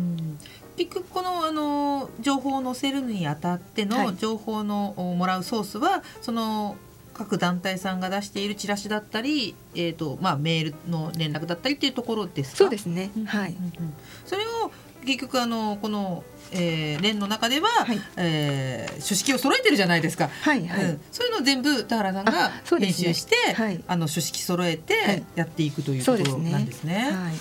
[0.76, 6.76] 結局このあの情報を載せるにあたっての情報の、もらうソースはその
[7.14, 12.56] 各団体さんが出しているチラシだったり、えーとまあ、メールの連絡だったりっていうところですか？
[12.58, 13.94] そうですね、はい、うんうん、
[14.26, 14.70] それを
[15.06, 27.10] 結局あのこの、えー、連の中では、はい、えー、書式を揃えてるじゃないですか、はいはい、うん、そういうのを全部田原さんが編集して、ねはい、あの書式揃えてやっていくというところなんですね。
[27.12, 27.34] はい。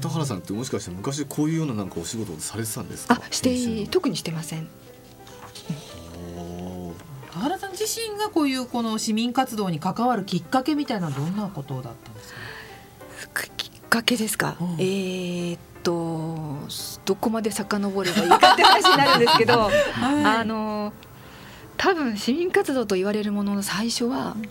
[0.00, 3.14] 田原さんってもしかして昔こういうようななんかお仕事されてたんですか？
[3.14, 4.68] あして特にしてません。
[7.32, 12.32] 田原さん自身がこういうこの市民活動に関わるきっかけみたいなどんなことだったんです
[13.32, 13.42] か？
[13.56, 16.36] きっかけですか、うん、えー、っと
[17.04, 20.92] どこまで遡ればいいかって話になるんですけど、 はい、あの
[21.76, 24.48] 多分市民活動と言われるものの最初は、うん、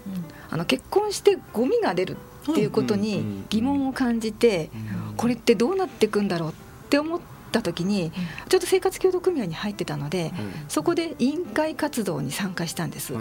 [0.49, 2.17] あの結婚してゴミが出る
[2.51, 4.69] っていうことに疑問を感じて、
[5.17, 6.53] これってどうなっていくんだろうっ
[6.89, 7.19] て思っ
[7.51, 8.13] た時に
[8.47, 10.31] ちょっと生活協同組合に入ってたので、
[10.69, 13.13] そこで委員会活動に参加したんです。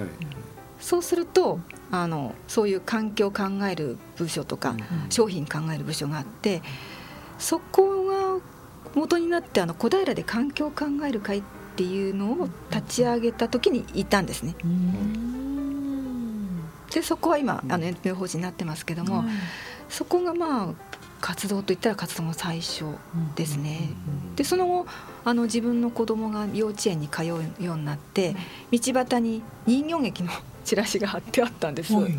[0.82, 1.60] そうすると
[1.92, 4.74] あのそういう環境を考える部署とか、
[5.08, 6.60] 商品考える部署があって
[7.38, 8.40] そこが
[8.94, 11.42] 元になってあの小平で環境を考える会っ
[11.76, 14.54] ていうのを立ち上げた時にいたんですね。
[16.92, 19.24] でそこは今あの NPO 法人になってますけども、
[19.88, 20.68] そこがまあ
[21.20, 22.84] 活動といったら活動の最初
[23.36, 23.90] ですね。
[24.34, 24.86] でその後
[25.24, 27.38] あの自分の子供が幼稚園に通うよ
[27.74, 28.34] うになって
[28.72, 30.32] 道端に人形劇の
[30.64, 31.94] チラシが貼ってあったんです。
[31.94, 32.12] はい。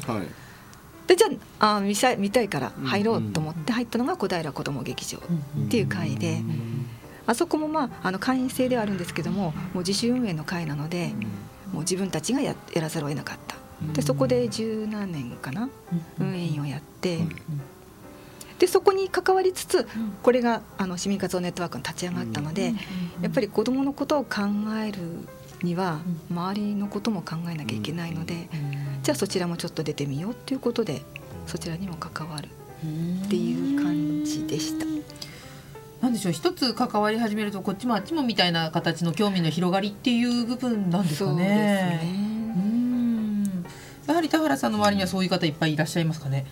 [1.07, 1.27] でじゃ
[1.59, 6.41] ああ見さ見たいから入ろうと思って入ったのが小平子ども劇場っていう会で。
[7.25, 11.13] あそこもまああの会員制ではあるんですけどももう自主運営の会なので
[11.71, 13.55] もう自分たちがややらざるを得なかった。
[13.93, 15.69] でそこで十何年かな
[16.19, 17.19] 運営員をやって。
[18.59, 19.87] でそこに関わりつつ
[20.21, 22.73] これがあの市民活動ネットワークに立ち上がったので
[23.21, 24.41] やっぱり子どものことを考
[24.81, 24.99] える
[25.63, 25.99] には
[26.29, 28.47] 周りのことも考えなきゃいけないので
[29.01, 31.01] じゃあそちらもちょっと出てみようっていうことで
[31.47, 34.85] そちらにも関わるっていう感じでした。
[36.01, 42.01] なんでしょう一つ関わり始めるとこっちもあっちもみたいな形の興味の広がりっていう部分なんですかね。
[44.05, 46.45] やはり田原さんの周りにはそういう方いっぱいいらっしゃいますかね。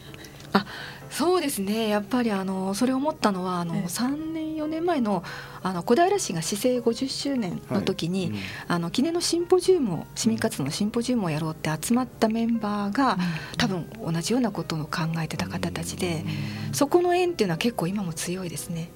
[0.53, 0.65] あ
[1.11, 1.89] そうですね。
[1.89, 5.23] やっぱりあのそれを思ったのはあの、ええ、3年4年前の
[5.61, 13.19] あの小平市が市政50周年の時に、はいうん、あの記念のシンポジウムを市民活動のシンポジウムをやろうって集まったメンバーが、うん、
[13.57, 14.89] 多分同じようなことを考
[15.21, 16.23] えてた方たちで、
[16.67, 18.89] うん、そこの縁っていうのは結構今も強いですね。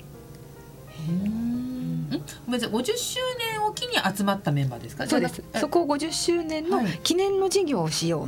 [2.48, 3.20] ご50周
[3.52, 5.06] 年を機に集まったメンバーですか？
[5.06, 5.44] そうです。
[5.56, 8.28] そこを50周年の記念の事業をしよう、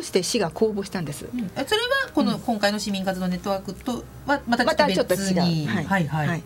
[0.00, 1.66] として市が公募したんです、うん、それは
[2.14, 5.46] この今回の市民活動ネットワークとはまたちょっと違う、は
[5.82, 6.42] い、はいはい、はい。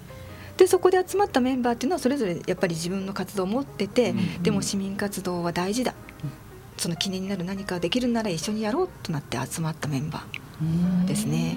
[0.56, 6.30] でそこで集まったメンバーっていうのはそれぞれやっぱり自分の活動を持ってて、うん、でも市民活動は大事だ、うん、
[6.76, 11.56] その記念になる何かできるなら一緒にやろうとなって集まったメンバーですね。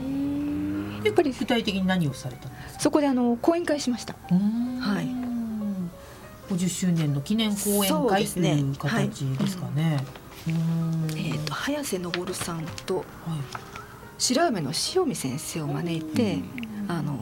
[1.03, 2.79] やっぱり具体的に何をされたんですか？
[2.79, 4.15] そこであの講演会しました。
[4.29, 5.07] はい。
[6.53, 10.03] 50周年の記念講演会という形ですかね。
[10.47, 13.03] えーと、早瀬昇さんと
[14.17, 16.39] 白梅の塩見先生を招いて、
[16.88, 17.17] あの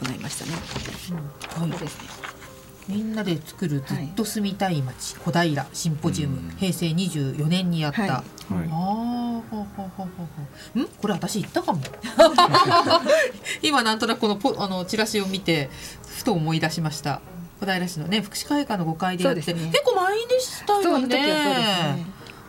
[0.00, 0.52] 行いましたね。
[1.60, 2.08] はい、ですね。
[2.86, 8.10] みんなで作るずっと住みたい街、小平シンポジウム、平成24年にやった、はい。
[8.10, 8.20] あ
[8.50, 10.08] あはいほうほうほう
[10.74, 10.86] ほん？
[10.86, 11.80] これ私行ったかも。
[13.62, 15.70] 今なんとなくこのポあのチラシを見て
[16.06, 17.20] ふと思い出しました。
[17.60, 19.70] 小平市のね福祉会館の5階でやって、ね。
[19.72, 22.06] 結構満員でしたよね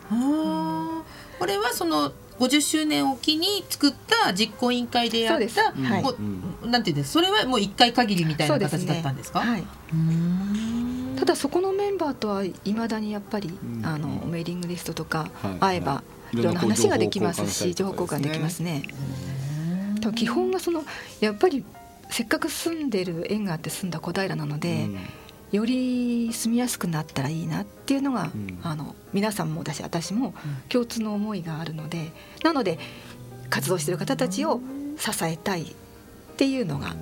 [0.08, 5.54] これはその50周年を機に作った実行委員会でやっそうです。
[5.56, 6.02] たはい。
[6.02, 6.14] も
[6.62, 9.40] うなんていうんですそれはもう一回限りみたいな形だったんですか？
[9.40, 9.64] はい、
[11.18, 13.84] ただそこのメンバーとはいまだにやっぱり、ん。
[13.84, 15.58] あのメーリングリストとかはい。
[15.60, 16.38] 会えばい。
[16.38, 18.82] いろんな話ができますし情報交換できますね。
[20.14, 20.84] 基本がその
[21.20, 21.64] やっぱり
[22.10, 24.88] せっかく住んでる縁があって住んだ小平なので、
[25.56, 28.58] より住みやすくなったらいいなっていうのが、うん。
[28.62, 30.34] あの皆さんもだし私も
[30.68, 32.78] 共通の思いがあるのでなので
[33.48, 34.60] 活動してる方たちを
[34.98, 35.66] 支えたいっ
[36.36, 36.94] ていうのが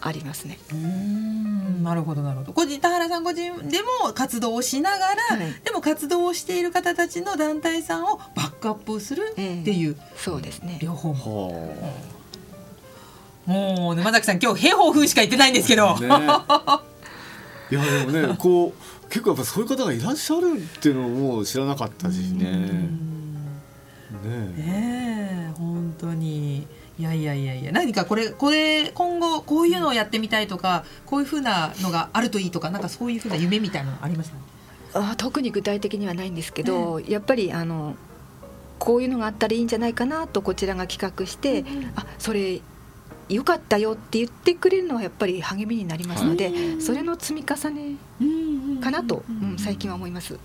[0.00, 0.58] ありますね。
[0.70, 1.82] うーん。
[1.82, 2.52] なるほどなるほど。
[2.52, 5.54] ご自田原さんご自身でも活動をしながら、はい。
[5.64, 10.78] でも活動をしている方たちの団体さんをバックアップするっていう、そうですね。
[10.80, 11.50] 両方も。
[11.82, 12.16] は
[13.46, 16.08] もう沼崎さん今日平方風しか言ってないんですけど、あね
[17.70, 22.44] いやでもねこう結構やっぱそういう方がいらっしゃるっていうのも知らなかったしね。
[24.24, 26.66] ねねえ本当に。
[26.98, 27.72] いやいやいやいや。
[27.72, 34.30] 何かこれこれ今後こういうのをやってみたいとかこういうふうなのがあるといいとかなんかそういうふうな夢みたいなのありまし
[34.94, 37.96] たあ特に具体的にはないんですけど、やっぱりあの
[38.78, 41.64] こういうのがあったらいいんじゃないかなとこちらが企画して、
[41.96, 42.62] あそれ
[43.28, 47.96] 良かったよって言ってくれるのはやっぱり励みになりますので、それの積み重ね
[48.80, 50.38] かなと、うん最近は思います。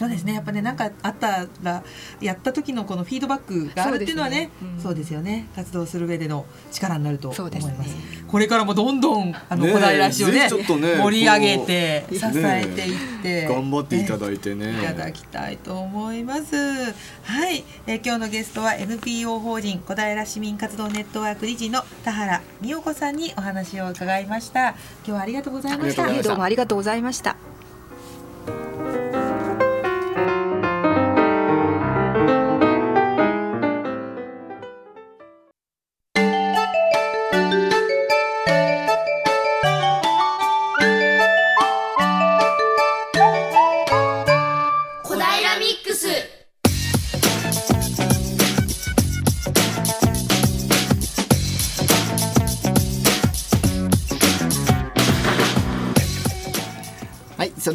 [0.00, 0.32] そうですね。
[0.32, 1.82] やっぱねなんかあったら
[2.22, 4.48] やった時のこのフィードバックがあるっていうのはね
[4.78, 5.46] そそううですよね。
[5.54, 7.66] 活動する上での力になると思います。
[7.66, 7.84] ね。
[8.26, 14.72] これからもどんどんあの小平市をねちょっとね盛り上げて支えていって、頑張っていたいだいてね。
[14.72, 16.56] いただきたいと思います。
[16.56, 24.70] はい、えー今日のゲストは NPO 法人小平市民活動ネットワーク理事の田原美代子さんにお話を伺いました。
[24.70, 26.04] 今日はありがとうございました。
[26.04, 26.28] ありがとうございました。
[26.30, 27.49] どうもありがとうございました。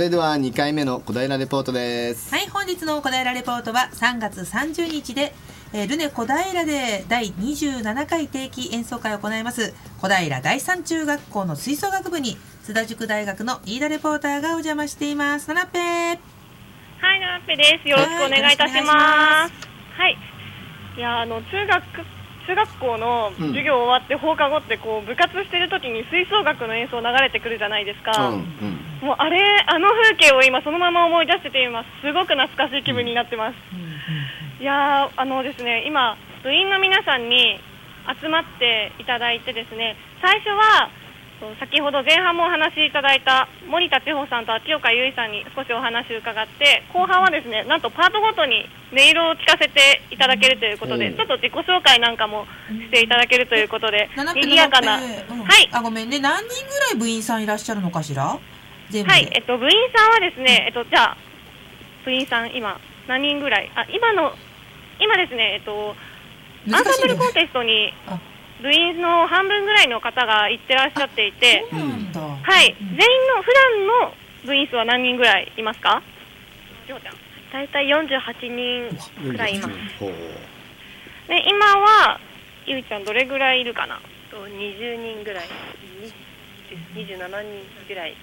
[0.05, 5.33] れでは2回目の小平レポートですはい、本日の小平レポートは3月30日で、
[5.73, 15.47] えールネ小平で第27回定期演奏会を行います小平第三中学校の吹奏楽部に津田塾大学の飯田レポーターがお邪魔しています。
[15.49, 16.15] ななっぺーは
[17.15, 17.87] い、ななっぺです。
[17.87, 19.53] よろしくお願いいたします。
[19.97, 20.17] はい。
[20.97, 22.14] いや、あの中学
[22.47, 28.29] 中学校の授業終わって放課後ってこう部活してる時に吹奏楽の演奏流れてくるじゃないですか。
[28.29, 29.37] うんうんもうあれ
[29.67, 33.55] あの風景を今そのまま思い出してて今すごく懐かしい気分になってます。
[34.59, 37.59] いやーあのですね今部員の皆さんに
[38.21, 40.89] 集まっていただいてですね最初は
[41.59, 51.15] 先ほど前半もお話しいただいた森田千穂さんと秋岡優衣さんに少しお話を伺って後半はですねなんとパートごとに音色を聞かせていただけるということで、うん。
[51.17, 55.01] ちょっと自己紹介なんかもしていただけるということで、ななっぺ賑やかな、うん
[55.43, 55.69] はい。
[55.71, 56.19] あごめんね。
[56.19, 58.23] 何人ぐらい部員さんいらっしゃるのかしら？
[58.23, 58.39] は
[59.17, 61.17] い、えっと、部員さんはですね、えっと、じゃあ、
[62.05, 64.31] 部員さん、今、何人ぐらい、あ、今の、
[64.99, 65.95] 今ですね、えっと、
[66.71, 68.19] アンサンブルコンテストにあ、
[68.61, 74.13] 部員の半分ぐらいの方が行ってらっしゃっていて、はい、うん全員の、普段の
[74.45, 76.01] 部員数は何人ぐらいいますか？
[77.51, 78.89] 大体48
[79.21, 79.73] 人くらいいます。
[81.27, 82.19] で、今は、
[82.65, 83.99] ゆいちゃんどれぐらいいるかな？
[84.31, 85.45] と20人ぐらい。
[86.95, 88.15] 27人ぐらい。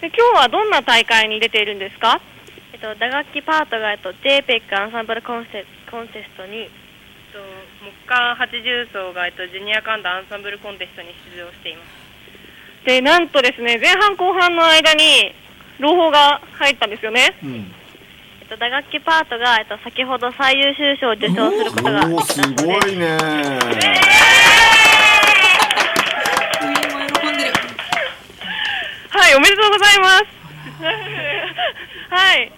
[0.00, 2.20] で今日はどんな大会に出ているんですか？
[2.72, 6.68] えっと、打楽器パートが、えっと、JPEC アンサンブルコンセコンテストに、
[7.32, 7.38] と、
[7.80, 12.86] 木管80層が、えっと、ジュニアカンダアンサンブルコンテストに出場しています。
[12.86, 15.34] で、なんとですね、前半後半の間に、
[15.78, 17.34] 朗報が入ったんですよね。
[17.42, 17.74] うん
[18.42, 23.16] えっと、打楽器パートが、えっと、先ほど最優秀賞を受賞することがですごいね
[29.08, 30.24] はい、おめでとうございます。
[32.10, 32.52] はい。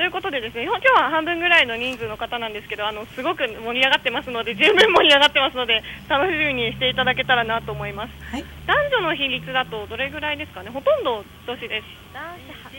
[0.00, 8.44] ということでですね今日は半分ぐらいの人数の方なんですけどあのすごく盛り上がってますので十分盛り上がってますので楽しみにしていただけたらなと思います、はい。
[8.64, 10.70] 男女の比率だとどれぐらいですかね？
[10.70, 12.16] ほとんど女子です。
[12.16, 12.72] 男子は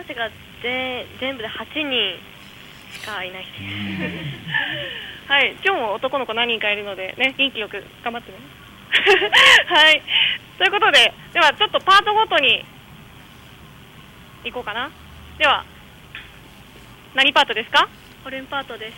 [0.00, 0.30] 男子が
[0.62, 2.16] 全全部で8人
[2.96, 5.28] しかいないです。
[5.28, 5.52] はい。
[5.62, 8.38] 今日も男の子何人かいるのでね元気よく頑張ってね。
[9.68, 10.00] はい。
[10.56, 12.64] ということでではちょっとパートごとに
[14.44, 14.90] 行こうかな。
[15.36, 15.62] では
[17.14, 17.86] 何パートですか？
[18.24, 18.94] ホルンパートです。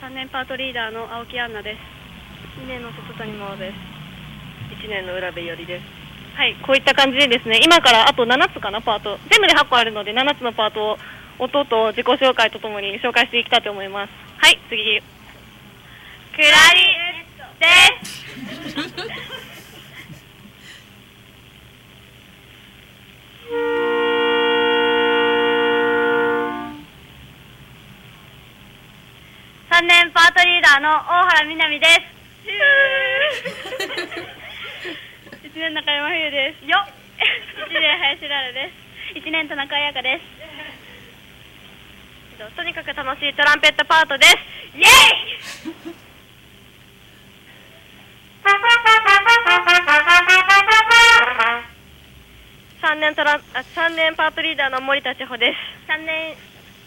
[0.00, 1.78] 3年パートリーダーの青木杏奈です。
[2.62, 3.74] 2年の外谷真央です。
[4.86, 5.84] 1年の浦部よりです。
[6.36, 9.18] はい、こういった感じでですね、今からあと7つかな、パート。
[9.28, 10.98] 全部で8個あるので、7つのパートを
[11.40, 14.23] 音と自己紹介とともに紹介していきたいと思います。
[14.44, 15.00] はい、次。
[16.36, 16.80] クラリ
[17.58, 17.64] で
[18.04, 18.28] す。
[29.70, 30.92] 3年パートリーダーの大
[31.24, 31.92] 原みなみです。
[35.42, 36.66] 1年中山冬です。
[36.66, 36.86] よ
[37.66, 38.74] 1年林ラルです。
[39.14, 40.33] 1年田中彩香です
[42.56, 44.36] とにかく楽しいトランペットパートです。
[44.74, 44.86] イエイ。
[52.82, 53.40] 3年トラあ
[53.74, 55.90] 3年パートリーダーの森田千穂です。
[55.90, 56.36] 3年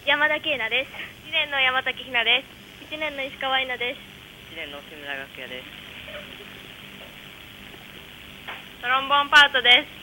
[0.05, 0.91] 山田恵奈です。
[1.27, 2.43] 1年の山崎ひなで
[2.89, 2.93] す。
[2.93, 3.99] 1年の石川稲です。
[4.53, 5.87] 1年の志村楽也です。
[8.81, 9.96] トロンボーンパートです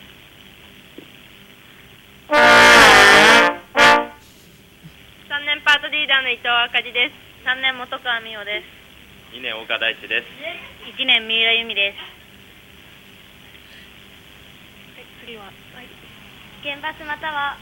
[5.45, 7.21] 3年パートリーダーの伊藤あかりです。
[7.45, 9.37] 3年本川美穂です。
[9.37, 10.33] 2年岡大地です。
[10.89, 12.01] 1年三浦由美です。
[15.21, 15.51] 次は、は
[15.85, 15.87] い、
[16.65, 17.61] 原バスまたは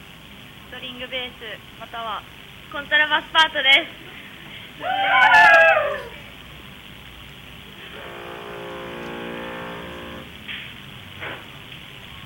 [0.72, 1.44] ストリングベース
[1.76, 2.24] または
[2.72, 3.92] コントラバスパートです。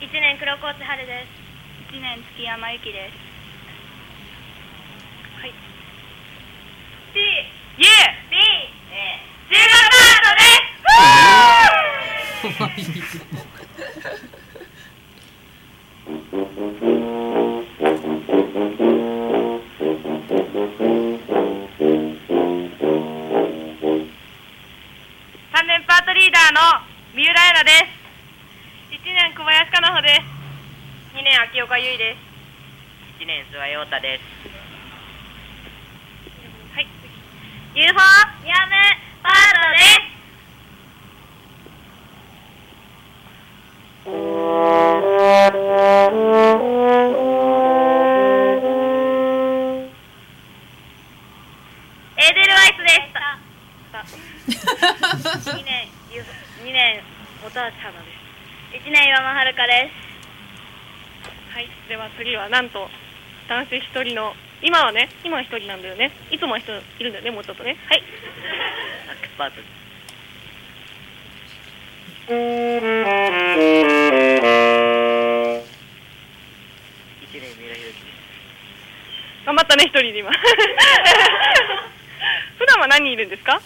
[0.06, 1.34] 1年黒河内春です。
[1.90, 3.26] 1年月山由紀です
[5.40, 5.54] はい
[7.14, 7.24] C イエ
[8.32, 8.38] B
[9.50, 10.44] 中華パートで
[12.52, 12.86] す3年
[25.88, 26.62] パートリーダーの
[27.16, 28.94] 三浦彩奈です。
[28.94, 30.22] 1年小林かなほです。
[31.18, 32.28] 2年秋岡優衣です。
[33.20, 34.47] 1年諏訪陽太です
[62.50, 62.90] なんと
[63.50, 66.12] 男性一人の今はね今は一人なんだよね。
[66.32, 67.78] いつもは人いるんだよねもうちょっとね。
[67.88, 68.04] はい。
[69.08, 69.56] サックパート
[77.22, 78.04] 1年三浦祐希
[79.46, 80.32] 頑張ったね一人で今。
[82.58, 83.62] 普段は何人いるんですか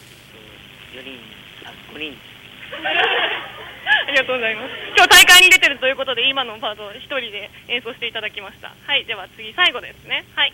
[0.94, 1.20] ？4人
[1.66, 2.16] あ5人
[4.22, 4.74] がとうございます。
[4.94, 8.70] 今日大会に出てるということで今のパートを一人で演奏していただきました。
[8.86, 9.06] はい。
[9.06, 10.26] では次最後ですね。
[10.36, 10.54] はい。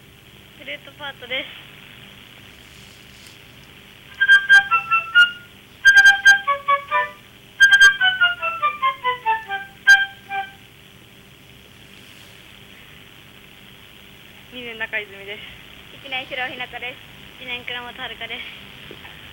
[0.58, 1.68] フルートパートです
[14.56, 15.68] 2年中泉です。
[16.08, 18.42] 1年白尾ひなかです1年倉本遥です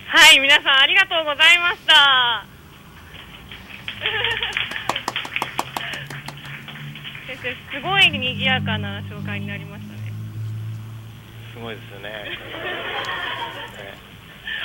[0.07, 2.54] はい、皆さんありがとうございました。
[7.27, 9.99] 先生、すごい賑やかな紹介になりましたね。
[11.53, 12.09] すごいですよね。
[12.11, 13.93] ね。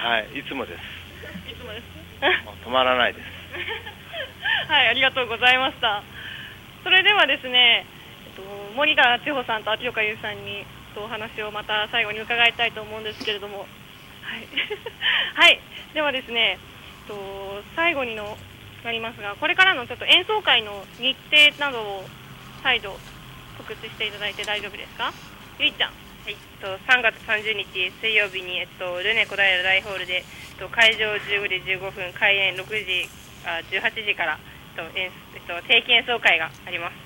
[0.02, 0.80] はいいつもです。
[1.50, 1.84] いつもです？
[2.66, 3.26] 止まらないです。
[4.68, 6.02] はい、ありがとうございました。
[6.82, 7.86] それではですね、
[8.26, 8.42] えっと、
[8.74, 13.60] 森田千穂さんと秋岡優さんにえっとお話をまた最後に伺いたいと思うんですけれども、
[14.22, 14.46] はい、
[15.34, 15.60] はい、
[15.94, 16.58] ではですね、
[17.10, 18.38] と、最後にの
[18.84, 22.04] なりますが、これからのちょっと演奏会の日程などを
[22.62, 22.98] 再度
[23.58, 25.12] 告知していただいて大丈夫ですか？
[25.58, 25.90] ゆいちゃん。
[25.90, 30.24] はい、えっと3月30日水曜日に、えっと、ルネ小平大ホールで、えっ
[30.58, 33.08] と、会場15時15分開演6時
[33.46, 34.38] あ18時から、
[34.76, 36.92] えっと演えっと、定期演奏会があります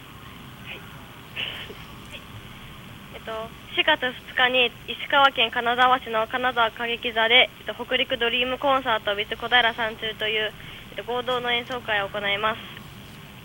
[3.15, 3.31] えっと、
[3.79, 10.55] 4月2日に石川県金沢市の金沢歌劇座で、えっと、北陸ドリームコンサート with 小平山中という、えっと、
[11.03, 12.59] 合同の演奏会を行います。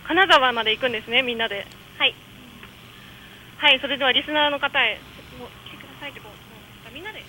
[0.06, 1.66] 金沢まで行くんですねみんなで。
[1.98, 2.14] はい。
[3.58, 5.00] はいそれではリスナーの方へ。
[5.38, 6.32] もう来てくださいってこう
[6.94, 7.22] みんなで、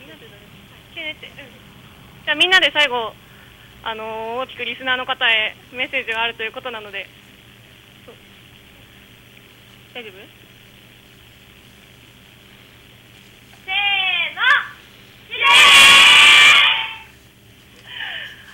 [0.00, 0.26] みんなで
[2.24, 3.12] じゃあみんなで最後
[3.82, 7.06] あのー大きくリスナーの方へメッセージがあるということなので。
[9.96, 10.12] 大丈夫
[13.64, 13.74] せー
[14.36, 14.42] の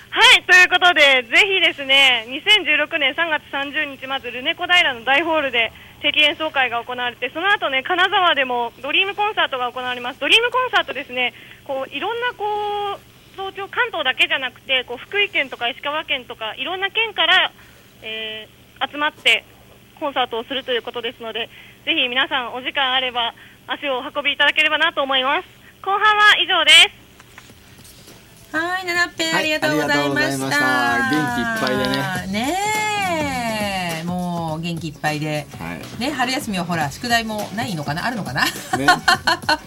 [0.09, 5.71] はい、ということで、ぜひですね、2016年3月30日、まずルネコ平の大ホールで
[6.01, 10.19] 定期演奏会が行われて、その後ね、金沢でもドリームコンサートが行われます。
[10.19, 11.33] ドリームコンサートですね、
[11.63, 12.45] こういろんなこ
[12.95, 17.51] う早朝関東だけじゃなくて、こう福井県とか石川県とかいろんな県から、
[18.01, 19.45] えー集まって
[19.99, 21.49] コンサートをするということですので、
[21.85, 23.33] ぜひ皆さんお時間あれば
[23.67, 25.47] 足をお運びいただければなと思います。
[25.81, 27.02] 後半は以上です。
[28.53, 30.47] はい、七っぺはいありがとうございました。
[31.09, 32.31] 元気いっぱいでね。
[32.31, 35.47] ねえ、もう元気いっぱいで。
[35.57, 35.99] はい。
[35.99, 38.05] ね、春休みはほら宿題もないのかな？
[38.05, 38.43] あるのかな？
[38.45, 38.51] ね、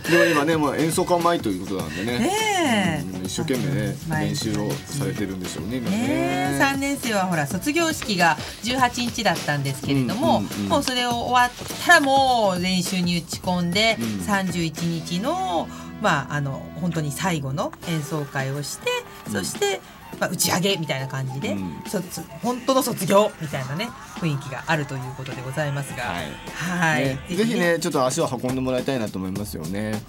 [0.09, 2.18] でも今ねもう演奏会前ということなんでね。
[2.20, 3.05] ねえ。
[3.11, 5.97] うん一生懸命ね練習をされてるんでしょうね今ね。
[5.99, 11.51] え、3年生はほら卒業式が18日だったんですけれども、うんうんうんもうそれを終わっ
[11.84, 14.07] たらもう練習に打ち込んで、うん。
[14.24, 15.68] 31日の
[16.01, 18.91] まああの本当に最後の演奏会をして、
[19.31, 19.81] そして、
[20.21, 21.83] まあ、打ち上げみたいな感じで、うん。
[21.87, 26.27] 卒本当の卒業みたいなね雰囲気があるということでございますが、はい。
[26.55, 27.19] はい、ね。
[27.31, 30.01] ぜひねちょっと足を運んでもらいたいなと思いますよね。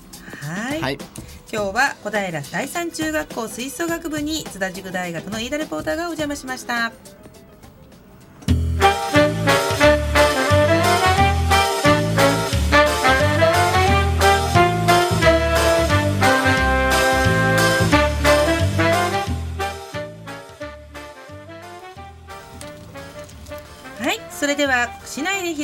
[0.41, 0.81] はい。
[0.81, 0.97] はい。
[1.51, 6.91] 今日は小平第三中学校吹奏楽部に津田塾大学の飯田レポーターがお邪魔しました。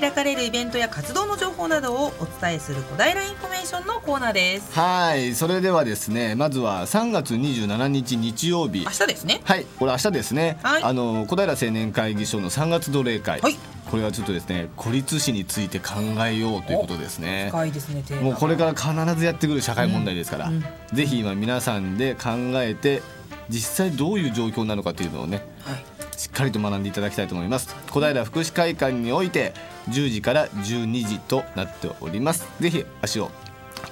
[0.04, 4.78] 開かれるイベントや活動の情報などをお伝えする小平インフォメーションのコーナーです。
[4.78, 9.40] はいそれではですねまずは3月27日日曜日明日ですね。
[9.46, 13.56] はいこれ明日ですね、はいあの小平青年会議所の3月度例会、はい
[13.90, 15.94] これはちょっとですね孤立死について考
[16.28, 18.04] えようということですね深いですね。
[18.22, 22.32] もうこれから必ずやってくる社会問題ですから、うんうんぜひ今皆さんで考
[22.62, 23.02] えて
[23.50, 25.84] 実際どういう状況なのかというのをねはい。
[26.18, 29.54] しっかりと学んでいただきたいと思います小平福祉会館において
[29.90, 33.32] 10時から12時となっておりますぜひ足を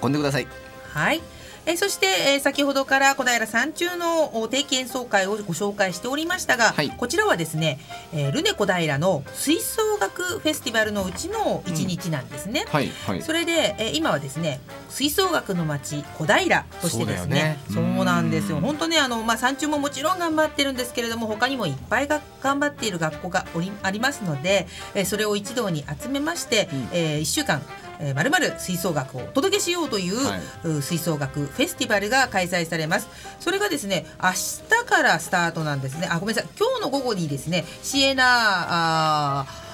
[0.02, 0.48] 運んでください
[0.94, 1.22] はい。
[1.66, 6.89] えーそして、えー先ほどから小平山中のお定期演奏会をご紹介しておりましたが、はい。
[6.89, 7.80] こちらはですね、
[8.14, 12.66] えールネ小平の吹奏楽フェスティバルのうちの一日なんですね。
[12.68, 13.22] はいはい。
[13.22, 14.59] それで、えー今はですね
[14.89, 18.03] 吹奏楽の街小平としてですねそうね。
[18.05, 18.57] なんですよ。
[18.57, 18.64] うん。
[18.64, 26.88] 本当ねあの、まあ、山中ももちろん頑張ってるんですけれども他にもいっぱいが頑張っている学校がおりありますので、えーそれを一堂に集めまして、うん。
[26.91, 27.62] え1週間
[28.02, 30.41] えーまるまる吹奏楽をお届けしようという、はい。
[30.66, 33.08] う吹奏楽フェスティバルが開催されます。
[33.39, 36.08] それがですね明日からスタートなんですね。
[36.10, 36.52] あごめんなさい。
[36.58, 38.24] 今日の午後にですねシエナ
[39.41, 39.70] あー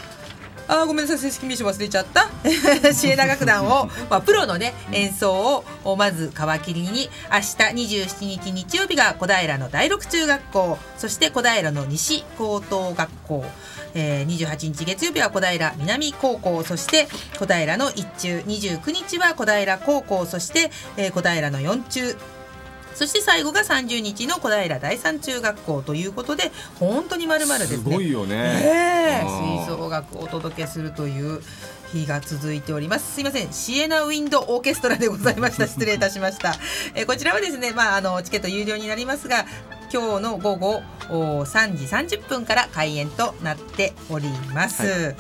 [0.68, 2.30] あごめんなさい正式名称忘れちゃった。
[2.94, 10.78] シエナ楽団を、まあ、プロのね演奏をまず皮切りに明日27日日曜日が小平の第六中学校。
[10.98, 13.46] そして小平の西高等学校、
[13.94, 16.64] えー、28日月曜日は小平南高校。
[16.64, 17.08] そして
[17.40, 18.44] 小平の一中。
[18.46, 20.26] 29日は小平高校。
[20.26, 22.18] そして、えー小平の四中。
[22.98, 27.84] そして最後が30日の小平第三中学校ということで本当にまるまるですね。
[27.84, 29.24] すごいよね
[29.68, 31.40] 吹奏楽をお届けするという
[31.94, 33.14] 日が続いております。
[33.14, 35.68] すいません、シエナウィンドオーケストラでございました。
[35.68, 36.56] 失礼いたしました。
[36.96, 39.46] えーこちらはですね、まああのチケット有料になりますが、
[39.94, 41.86] 今日の午後お3時
[42.18, 44.84] 30分から開演となっております。
[44.84, 45.14] は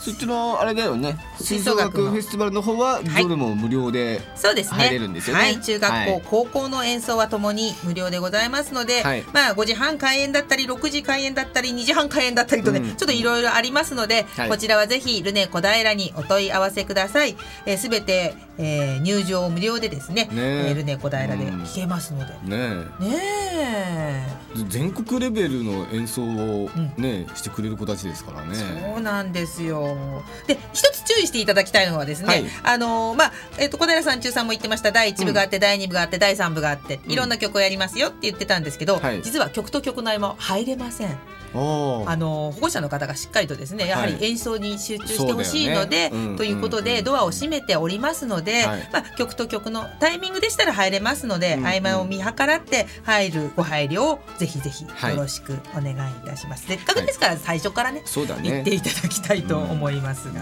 [0.00, 1.18] そっちのあれだよね。
[1.40, 4.78] 吹奏楽フェスティバルの方ははいどれも無料で、そうですね。
[4.78, 5.42] 入れるんですよね。
[5.42, 6.22] はい、中学校、はい。
[6.24, 9.24] 高校の演奏はともに無料でございますので、はい。
[9.32, 12.96] まあ5時半開演だったり6時開演だったり2時半開演だったりとね、うん。
[12.96, 14.48] ちょっといろいろありますので、はい。
[14.48, 17.32] こちらはぜひルネ小平にお問い合わせください。
[17.32, 17.36] す、
[17.66, 20.30] え、べ、全て、えー入場無料でですね、ね。
[20.32, 22.34] ええールネ小平で聴けますので。
[22.44, 24.26] ねねえ。
[24.68, 28.92] 全国レベルの演奏をね、してくれる子たちですからえ、ね。
[28.94, 29.87] そうなんですよ。
[29.94, 32.44] とで一つ注意していただきたいのはですね、はい。
[32.62, 34.92] あのまあえっと小平さん中さんも言ってました。
[34.92, 39.22] 第1部があって、第2部があって第3部があっていろんな曲をやりますよって言ってたんですけど、はい。
[39.22, 41.18] 実は曲と曲の合間入れません。
[41.54, 48.88] あの保護者の方がしっかりとですねやはりはい演奏に集中してほしいので、ということで、うんドアを閉めておりますので、はい。
[48.92, 55.94] まあ、曲と曲のタイミングでしたら入れますので、うん合間を見計らって入るご配慮をぜひぜひはいよろしくお願いい
[56.26, 56.66] たします。
[56.66, 58.42] せっかくですから最初からね、そうだね。
[58.42, 60.40] 言っていただきたいと思いますが、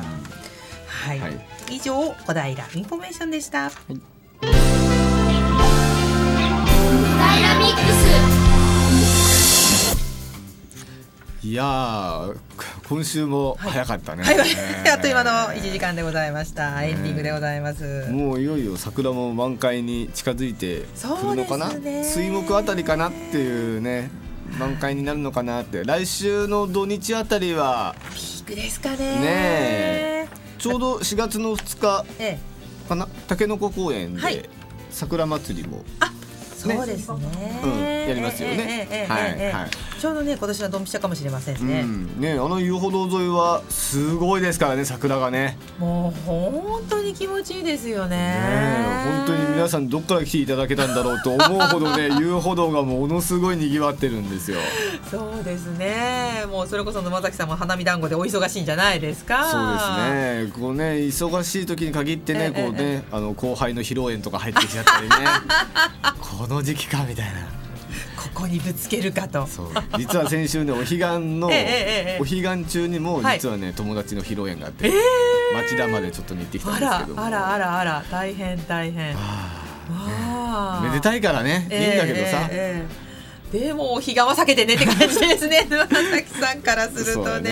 [0.86, 1.46] はい、はい。
[1.70, 3.70] 以上小平インフォメーションでした。
[3.70, 3.96] 小平
[7.58, 8.35] ミックス
[11.46, 12.36] いやー
[12.88, 14.36] 今週も早かったね、はい、
[14.90, 16.82] あっという間の1時間でございました。
[16.82, 18.08] エンディングでございます。
[18.10, 20.80] もういよいよ桜も満開に近づいて
[21.20, 21.70] くるのかな、
[22.02, 24.10] 水木あたりかなっていうね
[24.58, 25.84] 満開になるのかなって。
[25.84, 30.26] 来週の土日あたりはピークですかね。
[30.58, 32.40] ちょうど4月の2日え
[32.84, 33.06] え、かな？
[33.28, 34.34] たけのこ公園はい。
[34.34, 34.50] で
[34.90, 35.84] 桜祭りも、
[36.56, 37.60] そうですね。
[37.62, 38.88] うんやりますよね
[40.00, 41.82] ちょうどね今年はドンピシャかもしれませんうね。
[41.82, 48.16] んねあの遊歩道沿いはすごいですからね桜がねもう本当に気持ちいいですよね。
[48.16, 54.58] ねえ本当に皆さんどっから来ていただけたんだろうと思うほどね 遊歩道がものすごい賑わってるんですよ
[55.10, 56.44] そうですね。
[56.50, 59.44] もうそれこそ沼崎さんも花見団子でお忙しいんじゃないですか。
[59.50, 60.60] そうですね。
[60.60, 65.16] こうね忙しい時に限ってね、ええこうね、あの後輩の披露宴とか入ってきちゃったりね。
[66.20, 67.65] この時期かみたいな。
[68.36, 69.46] ここにぶつけるかと。
[69.46, 69.68] そう。
[69.96, 74.92] 実は先週ねお彼岸の、ええお彼岸中にもはい実はね、友達の披露宴があって、
[75.54, 77.24] 町田までちょっとに行ってきたんあらですけども。
[77.24, 79.16] あらあらあら大変大変。
[79.16, 79.18] あ
[79.88, 82.50] ああめでたいからね、いいんだけどさ。
[83.52, 85.66] でもお彼岸は避けてねって感じですね。
[85.70, 87.50] 沼崎さんからするとね。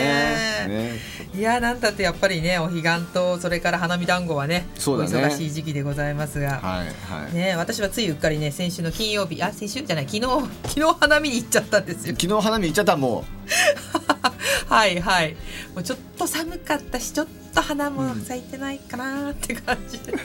[0.68, 1.14] ね。
[1.36, 5.16] いやなんたってやっぱりねお彼岸とそれから花見団子はねそうだね。
[5.16, 7.34] お忙しい時期でございますが、はいはい。
[7.34, 10.22] ね、私はついうっかりね先週の金曜日あ先週じゃない昨日
[10.68, 12.14] 昨日花見に行っちゃったんですよ。
[12.20, 13.24] 昨日花見行っちゃったも
[14.68, 15.36] はいはい。
[15.74, 19.98] もうちょっと寒かったしちょっと花も咲いてないかなって感じ。
[20.00, 20.16] で、う。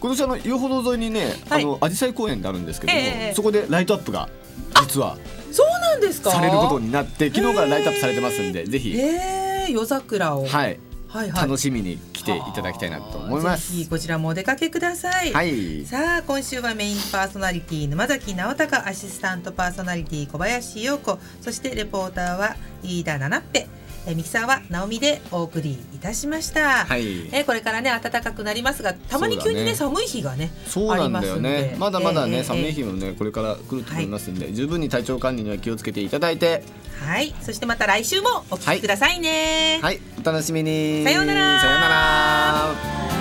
[0.00, 1.62] 今年あの遊歩道沿いにね、はい。
[1.62, 3.34] あの紫陽花公園ってあるんですけども、ええ。
[3.34, 4.28] そこでライトアップが
[4.82, 5.16] 実は。
[5.52, 6.30] そうなんですか？
[6.30, 8.96] されることになって、昨日からライトアップされてますんで、ぜひ。
[8.96, 10.78] えー、夜桜を、はい、
[11.08, 11.42] はいはい。
[11.42, 13.72] 楽しみに来ていただきたいなと思います。
[13.72, 15.32] ぜひこちらもお出かけください。
[15.32, 21.18] はい、さあ今週はメインパーソナリティ沼崎直隆アシスタントパーソナリティ小林陽子。
[21.40, 23.66] そしてレポーターは飯田七っぺ
[24.06, 29.74] えミキサーは直美でお送りいたしました、はい、えこれからね暖かくなりますがたまに急にねね。
[29.76, 31.76] 寒い日がねそうなんだよありますんねで。
[31.78, 36.62] まだまだね、ええ寒い日もね、これから来ると思いますんで、十分に体調管理には気をつけていただいて。
[37.00, 37.34] はい。
[37.40, 41.04] そしてまた来週もお聞きくださいね、はい、お楽しみに。
[41.04, 41.60] さようなら。
[41.60, 43.19] さようなら。